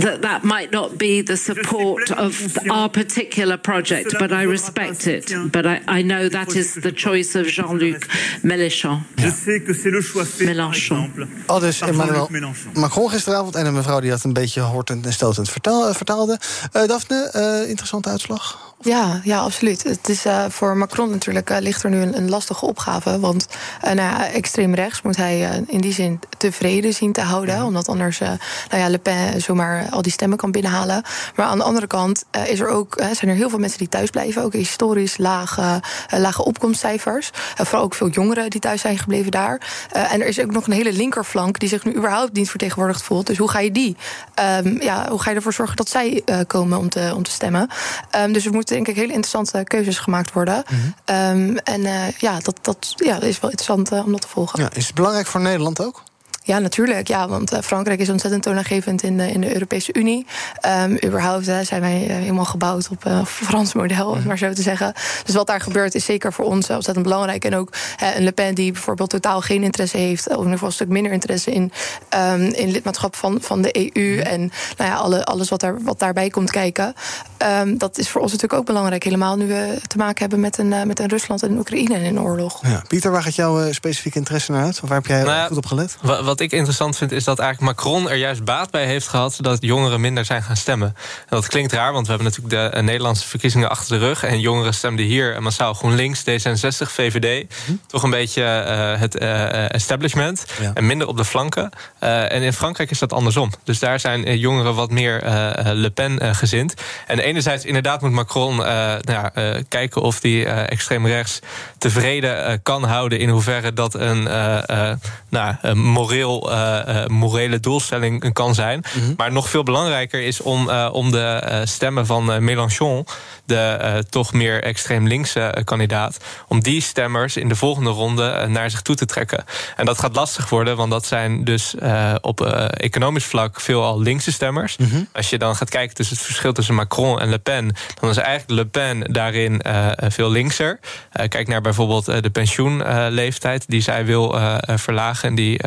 [0.04, 5.34] that that might not be the support of our particular project, but I respect it.
[5.52, 8.08] But I, I know that is the choice of Jean-Luc
[8.43, 9.02] Mélenchon.
[9.18, 10.95] Je sais que c'est le choix fait, par Mélenchon.
[10.98, 12.72] exemple, Al dus Emmanuel Jean-Luc Mélenchon.
[12.80, 16.39] Macron gisteravond en een mevrouw die dat een beetje hortend en stotend vertaal- vertaalde.
[16.72, 18.66] Eh, Daphne, eh, interessante uitslag.
[18.82, 19.84] Ja, ja, absoluut.
[19.84, 23.20] Het is eh, voor Macron natuurlijk eh, ligt er nu een, een lastige opgave.
[23.20, 23.48] Want
[23.82, 27.64] eh, nou ja, extreem rechts moet hij in die zin tevreden zien te houden.
[27.64, 28.38] Omdat anders nou
[28.70, 31.04] ja, Le Pen zomaar al die stemmen kan binnenhalen.
[31.36, 34.10] Maar aan de andere kant is er ook, zijn er heel veel mensen die thuis
[34.10, 34.44] blijven.
[34.44, 37.30] Ook historisch lage, lage opkomstcijfers.
[37.56, 39.62] Vooral ook veel jongeren die thuis zijn gebleven daar.
[39.92, 43.28] En er is ook nog een hele linkerflank die zich nu überhaupt niet vertegenwoordigd voelt.
[43.28, 43.98] Dus hoe ga je die?
[44.34, 47.70] ehm, ja, hoe ga je ervoor zorgen dat zij komen om te, om te stemmen?
[48.10, 50.63] Ehm, dus er moeten denk ik hele interessante keuzes gemaakt worden.
[51.05, 54.61] Ehm, en eh, ja, dat, dat ja, is wel interessant eh, om dat te volgen.
[54.61, 56.03] Ja, is het belangrijk voor Nederland ook?
[56.48, 57.08] Ja, natuurlijk.
[57.08, 60.26] Ja, want eh, Frankrijk is ontzettend toonaangevend in de, in de Europese Unie.
[60.60, 64.38] Ehm überhaupt eh, zijn wij eh, helemaal gebouwd op een Frans model, om het maar
[64.38, 64.93] zo te zeggen.
[65.24, 67.45] Dus wat daar gebeurt is zeker voor ons ontzettend belangrijk.
[67.45, 67.70] En ook
[68.16, 70.28] een Le Pen die bijvoorbeeld totaal geen interesse heeft...
[70.28, 71.72] of in ieder geval een stuk minder interesse in,
[72.10, 74.20] ehm, in lidmaatschap van, van de EU...
[74.20, 74.39] en
[74.78, 76.93] nou ja, alle, alles wat, daar, wat daarbij komt kijken.
[77.38, 79.04] Ehm, dat is voor ons natuurlijk ook belangrijk.
[79.04, 82.06] Helemaal nu we te maken hebben met een, met een Rusland en een Oekraïne in
[82.06, 82.68] een oorlog.
[82.68, 82.84] Ja.
[82.88, 84.80] Pieter, waar gaat jouw eh, specifieke interesse naar uit?
[84.84, 85.98] Of waar heb jij Nou ja, goed op gelet?
[86.38, 89.58] Wat ik interessant vind, is dat eigenlijk Macron er juist baat bij heeft gehad dat
[89.62, 90.88] jongeren minder zijn gaan stemmen.
[91.20, 94.24] En dat klinkt raar, want we hebben natuurlijk de eh, Nederlandse verkiezingen achter de rug.
[94.24, 97.46] En jongeren stemden hier massaal GroenLinks, D66, VVD.
[97.88, 100.46] Toch een beetje eh, het eh, establishment.
[100.62, 100.72] Ja.
[100.74, 101.70] En minder op de flanken.
[102.00, 103.52] Eh, en in Frankrijk is dat andersom.
[103.64, 106.74] Dus daar zijn eh, jongeren wat meer eh, eh, Le Pen eh, gezind.
[107.08, 111.40] En enerzijds inderdaad moet Macron eh, nou ja, eh, kijken of die eh, extreem rechts
[111.78, 113.20] tevreden eh, kan houden.
[113.20, 114.98] In hoeverre dat een, eh, eh,
[115.30, 118.84] nou, een moreel, eh, eh, morele doelstelling kan zijn.
[119.18, 123.06] Maar nog veel belangrijker is om, eh, om de stemmen van Mélenchon,
[123.48, 126.18] de eh, toch meer extreem linkse eh, kandidaat,
[126.48, 129.43] om die stemmers in de volgende ronde eh, naar zich toe te trekken.
[129.76, 131.76] En dat gaat lastig worden, want dat zijn dus
[132.22, 134.78] op economisch vlak veelal linkse stemmers.
[135.14, 138.18] Als je dan gaat kijken tussen het verschil tussen Macron en Le Pen, dan is
[138.18, 139.62] eigenlijk Le Pen daarin
[139.98, 140.80] veel linkser.
[141.28, 145.60] Kijk naar bijvoorbeeld de pensioenleeftijd die zij wil verlagen en die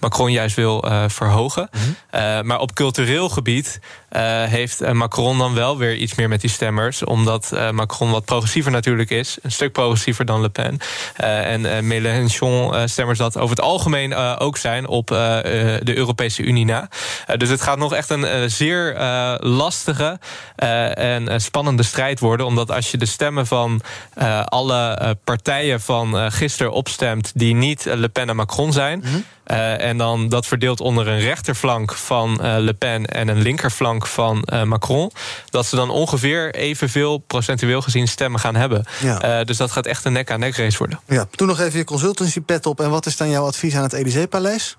[0.00, 1.70] Macron juist wil verhogen.
[2.14, 3.80] Eh, maar op cultureel gebied
[4.22, 8.24] heeft eh, Macron dan wel weer iets meer met die stemmers, omdat eh, Macron wat
[8.24, 10.78] progressiever natuurlijk is, een stuk progressiever dan Le Pen.
[11.16, 15.38] Eh, en eh, Mélenchon-stemmers dat over het algemeen eh, ook zijn op eh,
[15.74, 16.88] eh, de Europese Unie na.
[17.26, 20.18] Eh, dus het gaat nog echt een eh, zeer eh, lastige
[20.56, 23.80] eh, en eh, spannende strijd worden, omdat als je de stemmen van
[24.14, 28.72] eh, alle eh, partijen van eh, gisteren opstemt die niet eh, Le Pen en Macron
[28.72, 29.04] zijn.
[29.04, 34.06] eh, en dan dat verdeelt onder een rechterflank van eh, Le Pen en een linkerflank
[34.06, 35.10] van eh, Macron.
[35.50, 38.84] Dat ze dan ongeveer evenveel procentueel gezien stemmen gaan hebben.
[39.00, 39.20] Ja.
[39.20, 41.00] Eh, dus dat gaat echt een nek-aan-nek race worden.
[41.06, 42.80] Ja, doe nog even je consultancy pet op.
[42.80, 44.76] En wat is dan jouw advies aan het Elysée-paleis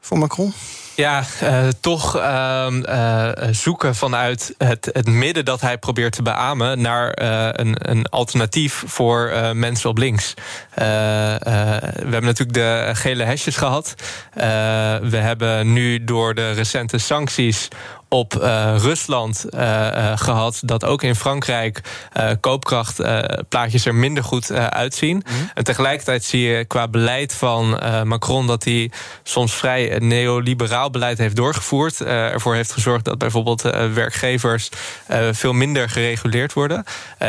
[0.00, 0.52] voor Macron?
[1.00, 6.80] Ja, eh, toch ehm, eh, zoeken vanuit het, het midden dat hij probeert te beamen
[6.80, 10.34] naar eh, een, een alternatief voor mensen op links.
[10.74, 10.82] We
[12.06, 13.94] hebben natuurlijk de gele hesjes gehad.
[14.34, 14.46] Eh,
[15.02, 17.68] we hebben nu door de recente sancties
[18.12, 20.60] op uh, Rusland uh, gehad.
[20.64, 21.80] Dat ook in Frankrijk
[22.40, 25.22] koopkrachtplaatjes er minder goed uitzien.
[25.26, 25.34] Mhm.
[25.54, 28.90] En tegelijkertijd zie je qua beleid van Macron dat hij
[29.22, 32.00] soms vrij neoliberaal beleid heeft doorgevoerd.
[32.00, 33.62] ervoor heeft gezorgd dat bijvoorbeeld
[33.94, 34.68] werkgevers
[35.32, 36.84] veel minder gereguleerd worden.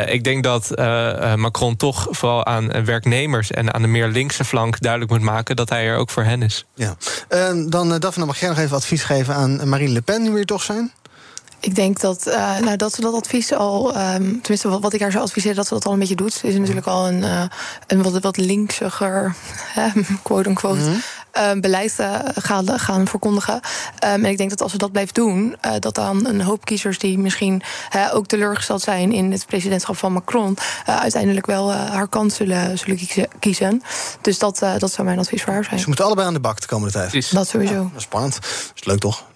[0.06, 0.70] ik denk dat
[1.36, 5.68] Macron toch vooral aan werknemers en aan de meer linkse flank duidelijk moet maken dat
[5.68, 6.66] hij er ook voor hen is.
[6.74, 6.96] Ja.
[7.66, 10.62] Dan, Daphne, mag jij nog even advies geven aan Marine Le Pen, nu weer toch
[10.72, 10.92] zijn?
[11.62, 15.00] Ik denk dat, uh, nou, dat ze dat advies al, um, tenminste wat, wat, ik
[15.00, 16.32] haar zou adviseren, dat ze dat al een beetje doet.
[16.32, 17.42] Ze is natuurlijk al een, uh,
[17.86, 19.34] een wat, wat linksiger,
[20.22, 21.00] quote-unquote, mm
[21.32, 21.60] -hmm.
[21.60, 23.54] beleid uh, gaan, gaan verkondigen.
[23.54, 23.60] Um,
[24.00, 27.18] en ik denk dat als ze dat blijft doen, dat dan een hoop kiezers die
[27.18, 27.62] misschien
[28.12, 32.98] ook teleurgesteld zijn in het presidentschap van Macron, uiteindelijk wel haar kant zullen, zullen
[33.38, 33.82] kiezen.
[34.20, 35.80] Dus dat, dat zou mijn advies voor haar zijn.
[35.80, 37.32] Ze moeten allebei aan de bak de komende tijd.
[37.32, 37.74] Dat sowieso.
[37.74, 38.34] Ja, dat is spannend.
[38.34, 39.30] Dat is leuk toch?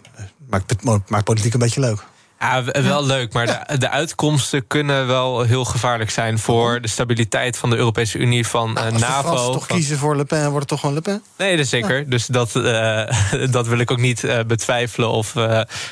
[0.48, 2.04] Maakt, maakt politiek een beetje leuk.
[2.40, 7.56] Ja, wel leuk, maar de, de, uitkomsten kunnen wel heel gevaarlijk zijn voor de stabiliteit
[7.56, 9.28] van de Europese Unie, van uh, Als NAVO.
[9.28, 11.22] Als toch kiezen voor Le Pen, wordt het toch gewoon Le Pen?
[11.38, 12.10] Nee, dat is zeker.
[12.10, 13.02] Dus dat, uh,
[13.50, 15.10] dat wil ik ook niet uh, betwijfelen.
[15.10, 15.32] Of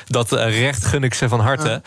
[0.07, 1.81] dat recht gun ik ze van harte.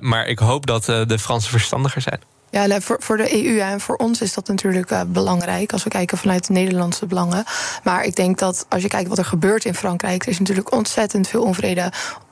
[0.00, 2.20] maar ik hoop dat de Fransen verstandiger zijn.
[2.50, 5.90] Ja, voor, voor de EU en voor ons is dat natuurlijk uh, belangrijk als we
[5.90, 7.44] kijken vanuit de Nederlandse belangen.
[7.82, 10.72] Maar ik denk dat als je kijkt wat er gebeurt in Frankrijk, er is natuurlijk
[10.72, 11.80] ontzettend veel onvrede.
[11.80, 11.90] Uh,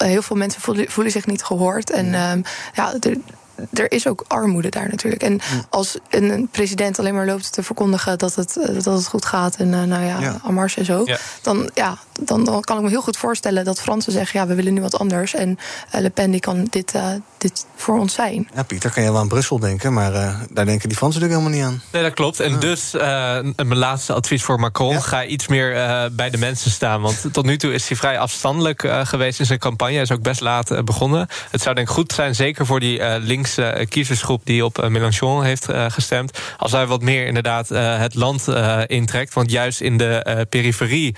[0.09, 1.91] heel veel mensen voelen, voelen, zich niet gehoord.
[1.91, 2.43] En um,
[2.75, 3.17] ja, er,
[3.73, 5.23] er is ook armoede daar natuurlijk.
[5.23, 5.41] En
[5.71, 9.57] als een president alleen maar loopt te verkondigen dat het, eh, dat het goed gaat
[9.57, 10.41] en uh, nou ja, ja.
[10.43, 11.05] Amars en zo,
[11.43, 14.55] Dan, ja, dan, dan kan ik me heel goed voorstellen dat Fransen zeggen: ja, we
[14.55, 15.35] willen nu wat anders.
[15.35, 15.59] En
[15.95, 17.07] uh, Le Pen die kan dit, uh,
[17.39, 18.49] dit voor ons zijn.
[18.55, 20.13] Ja, Pieter, kan je wel aan Brussel denken, maar
[20.51, 21.83] daar denken die Fransen natuurlijk helemaal niet aan.
[21.93, 22.41] Nee, dat klopt.
[22.41, 22.93] En dus
[23.57, 25.73] mijn laatste advies voor Macron: ga iets meer
[26.13, 27.01] bij de mensen staan.
[27.01, 29.93] Want tot nu toe is hij vrij afstandelijk geweest in zijn campagne.
[29.93, 31.29] Hij is ook best laat begonnen.
[31.51, 34.89] Het zou denk ik goed zijn, zeker voor die links linkse kiezersgroep die op eh,
[34.89, 36.39] Mélenchon heeft eh, gestemd.
[36.57, 38.47] Als hij wat meer inderdaad eh, het land
[38.87, 39.35] intrekt.
[39.35, 41.17] Want juist in de periferie,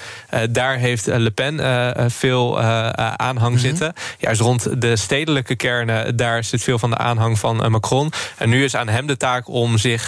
[0.51, 1.61] daar heeft Le Pen
[2.11, 2.61] veel
[3.17, 3.63] aanhang mhm.
[3.63, 3.93] zitten.
[4.19, 8.13] Juist rond de stedelijke kernen, daar zit veel van de aanhang van Macron.
[8.37, 10.07] En nu is aan hem de taak om zich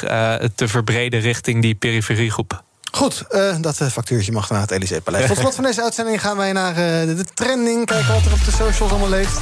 [0.55, 2.63] te verbreden richting die periferiegroep.
[2.93, 5.27] Goed, uh, dat factuurtje mag naar het Elysée-paleis.
[5.27, 7.87] Tot slot van deze uitzending gaan wij naar uh, de trending.
[7.87, 9.41] Kijken wat er op de socials allemaal leeft.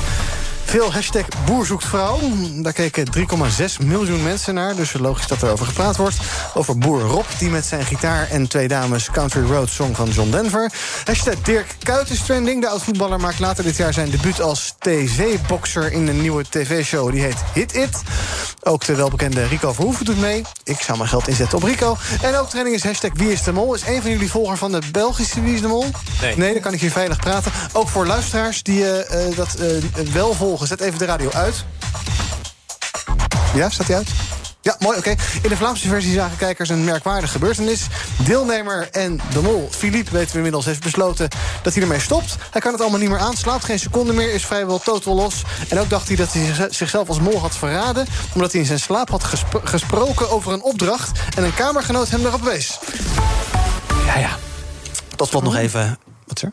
[0.71, 2.19] Veel hashtag boer zoekt vrouw.
[2.53, 4.77] Daar keken 3,6 miljoen mensen naar.
[4.77, 6.17] Dus logisch dat er over gepraat wordt.
[6.55, 9.11] Over boer Rob, die met zijn gitaar en twee dames...
[9.11, 10.73] Country Road Song van John Denver.
[11.05, 12.61] Hashtag Dirk Kuyt is trending.
[12.61, 15.93] De oud-voetballer maakt later dit jaar zijn debuut als tv-boxer...
[15.93, 18.03] in een nieuwe tv-show, die heet Hit It.
[18.63, 20.43] Ook de welbekende Rico Verhoeven doet mee.
[20.65, 21.97] Ik zou mijn geld inzetten op Rico.
[22.23, 23.75] En ook trending is hashtag Wie is de Mol.
[23.75, 25.85] Is een van jullie volger van de Belgische Wie is de Mol?
[26.21, 26.37] Nee.
[26.37, 27.53] Nee, dan kan ik hier veilig praten.
[27.73, 31.65] Ook voor luisteraars die uh, dat uh, wel volgen Zet even de radio uit.
[33.55, 34.09] Ja, staat hij uit?
[34.63, 35.15] Ja, mooi, oké.
[35.43, 37.87] In de Vlaamse versie zagen kijkers een merkwaardige gebeurtenis.
[38.25, 41.29] Deelnemer en de mol, Philippe, weten we inmiddels, heeft besloten
[41.63, 42.37] dat hij ermee stopt.
[42.51, 45.43] Hij kan het allemaal niet meer aan, slaapt geen seconde meer, is vrijwel totaal los.
[45.69, 48.07] En ook dacht hij dat hij zichzelf als mol had verraden...
[48.35, 49.25] omdat hij in zijn slaap had
[49.65, 51.11] gesproken over een opdracht...
[51.37, 52.79] en een kamergenoot hem erop wees.
[54.07, 54.39] Ja, ja.
[55.17, 55.99] Tot slot nog even...
[56.27, 56.53] Wat er?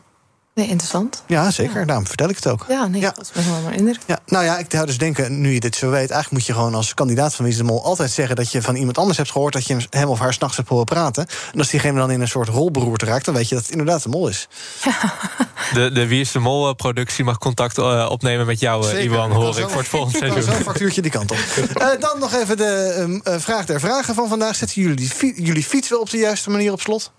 [0.58, 1.22] Nee, interessant.
[1.26, 1.86] Ja, zeker.
[1.86, 2.64] Daarom vertel ik het ook.
[2.68, 3.12] Ja, nee, ja.
[3.16, 3.98] dat is wel maar indruk.
[4.06, 5.98] Ja, nou ja, ik zou dus denken, nu je dit zo weet...
[5.98, 7.84] eigenlijk moet je gewoon als kandidaat van Wie de Mol...
[7.84, 9.52] altijd zeggen dat je van iemand anders hebt gehoord...
[9.52, 11.26] dat je hem of haar s'nachts hebt horen praten.
[11.52, 13.24] En als diegene dan in een soort rolberoerte raakt...
[13.24, 14.48] dan weet je dat het inderdaad de mol is.
[14.84, 15.14] Ja.
[15.72, 19.58] De, de Wie is de Mol-productie mag contact uh, opnemen met jou, uh, Iwan, hoor
[19.58, 20.42] ik, voor het volgende seizoen.
[20.42, 21.38] Zo'n factuurtje die kant op.
[21.38, 24.56] uh, dan nog even de uh, vraag der vragen van vandaag.
[24.56, 27.12] Zetten jullie, jullie fiets wel op de juiste manier op slot?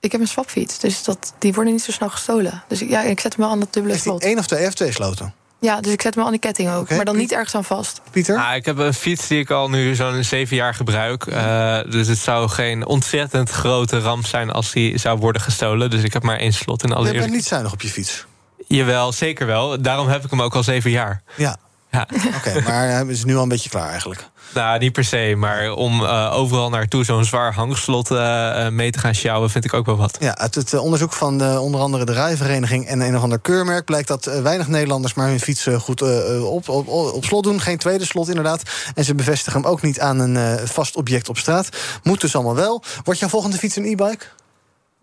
[0.00, 2.62] Ik heb een swapfiets, dus dat, die worden niet zo snel gestolen.
[2.68, 4.22] Dus ja, ik zet hem wel aan dat dubbele slot.
[4.22, 5.34] één of twee f twee sloten?
[5.58, 6.90] Ja, dus ik zet hem aan die ketting ook.
[6.90, 8.00] Maar dan niet ergens aan vast.
[8.10, 8.38] Pieter?
[8.38, 11.26] Ah, ik heb een fiets die ik al nu zo'n zeven jaar gebruik.
[11.26, 15.90] Uh, dus het zou geen ontzettend grote ramp zijn als die zou worden gestolen.
[15.90, 18.26] Dus ik heb maar één slot in alle Je bent niet zuinig op je fiets?
[18.66, 19.82] Jawel, zeker wel.
[19.82, 21.22] Daarom heb ik hem ook al zeven jaar.
[21.36, 21.56] Ja.
[21.90, 22.08] Ja.
[22.36, 24.28] Oké, maar hij is nu al een beetje klaar eigenlijk.
[24.54, 28.98] Nou, niet per se, maar om uh, overal naartoe zo'n zwaar hangslot uh, mee te
[28.98, 30.16] gaan sjouwen, vind ik ook wel wat.
[30.20, 33.84] Ja, uit het onderzoek van de, onder andere de Rijvereniging en een of ander keurmerk
[33.84, 36.02] blijkt dat weinig Nederlanders maar hun fietsen goed
[36.42, 37.60] op, op, op, slot doen.
[37.60, 38.62] Geen tweede slot, inderdaad.
[38.94, 41.68] En ze bevestigen hem ook niet aan een vast object op straat.
[42.02, 42.82] Moet dus allemaal wel.
[43.04, 44.26] Wordt jouw volgende fiets een e-bike?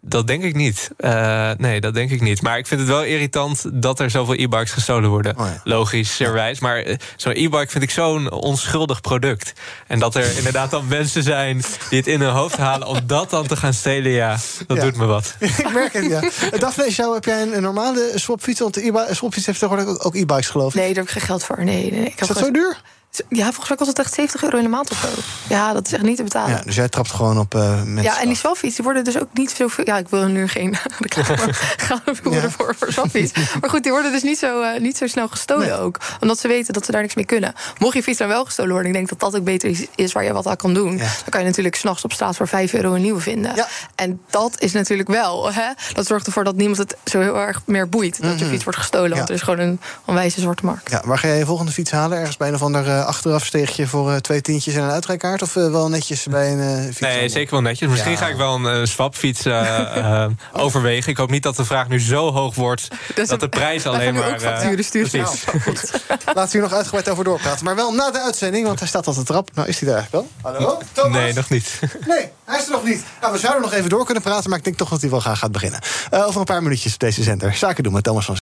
[0.01, 0.89] Dat denk ik niet.
[0.97, 2.41] Uh, nee, dat denk ik niet.
[2.41, 5.37] Maar ik vind het wel irritant dat er zoveel e-bikes gestolen worden.
[5.37, 5.61] Oh ja.
[5.63, 6.59] Logischerwijs.
[6.59, 9.53] Maar uh, zo'n e-bike vind ik zo'n onschuldig product.
[9.87, 13.29] En dat er inderdaad dan mensen zijn die het in hun hoofd halen om dat
[13.29, 14.37] dan te gaan stelen, ja,
[14.67, 14.83] dat Ja.
[14.83, 15.35] doet me wat.
[15.39, 16.23] ik merk het, ja.
[16.23, 18.59] Uh, Daphne, jou, heb jij een, een normale swapfiets?
[18.59, 20.79] Want de e- swapfiets heeft tegenwoordig ook, ook e-bikes, geloof ik.
[20.79, 21.63] Nee, daar heb ik geen geld voor.
[21.63, 21.99] Nee, nee.
[22.05, 22.81] Ik heb Is dat gewoon- zo duur?
[23.29, 25.07] Ja, volgens mij kost het echt 70 euro in de maand of zo.
[25.53, 26.55] Ja, dat is echt niet te betalen.
[26.55, 28.03] Ja, dus jij trapt gewoon op uh, mensen.
[28.03, 29.85] Ja, en die swapfiets die worden dus ook niet zoveel...
[29.87, 31.53] Ja, ik wil nu geen reclame
[31.87, 33.31] gaan voeren voor, voor swapfiets.
[33.61, 35.99] Maar goed, die worden dus niet zo, uh, niet zo snel gestolen ook.
[36.19, 37.53] Omdat ze weten dat ze daar niks mee kunnen.
[37.77, 38.87] Mocht je fiets dan wel gestolen worden...
[38.91, 40.97] ik denk dat dat ook beter is, is waar je wat aan kan doen...
[40.97, 43.51] dan kan je natuurlijk s'nachts op straat voor 5 euro een nieuwe vinden.
[43.95, 45.53] En dat is natuurlijk wel...
[45.53, 48.21] Hè, dat zorgt ervoor dat niemand het zo heel erg meer boeit...
[48.21, 48.53] dat je Mhm.
[48.53, 49.09] fiets wordt gestolen.
[49.09, 49.27] Want Ja.
[49.27, 50.91] er is gewoon een onwijze zwarte markt.
[50.91, 52.17] Ja, waar ga jij je volgende fiets halen?
[52.17, 55.41] Ergens bij een of ander uh, achterafsteegje voor uh, twee tientjes en een uitrijkaart?
[55.41, 56.99] Of uh, wel netjes bij een uh, fiets?
[56.99, 57.89] Nee, zeker wel netjes.
[57.89, 58.17] Misschien ja.
[58.17, 61.11] ga ik wel een uh, swapfiets uh, overwegen.
[61.11, 64.13] Ik hoop niet dat de vraag nu zo hoog wordt dat, dat de prijs alleen
[64.13, 64.31] maar.
[64.31, 65.21] Ook facturen sturen.
[65.21, 65.91] Nou, goed.
[66.25, 67.65] Laten we hier nog uitgebreid over doorpraten.
[67.65, 69.49] Maar wel na de uitzending, want hij staat al te trap.
[69.53, 70.53] Nou, is hij daar eigenlijk wel?
[70.53, 70.81] Hallo?
[70.91, 71.17] Thomas?
[71.17, 71.79] Nee, nog niet.
[72.07, 73.03] Nee, hij is er nog niet.
[73.21, 75.19] Nou, we zouden nog even door kunnen praten, maar ik denk toch dat hij wel
[75.19, 75.79] graag gaat beginnen.
[76.13, 77.55] Uh, over een paar minuutjes op deze zender.
[77.55, 78.46] Zaken doen met Thomas van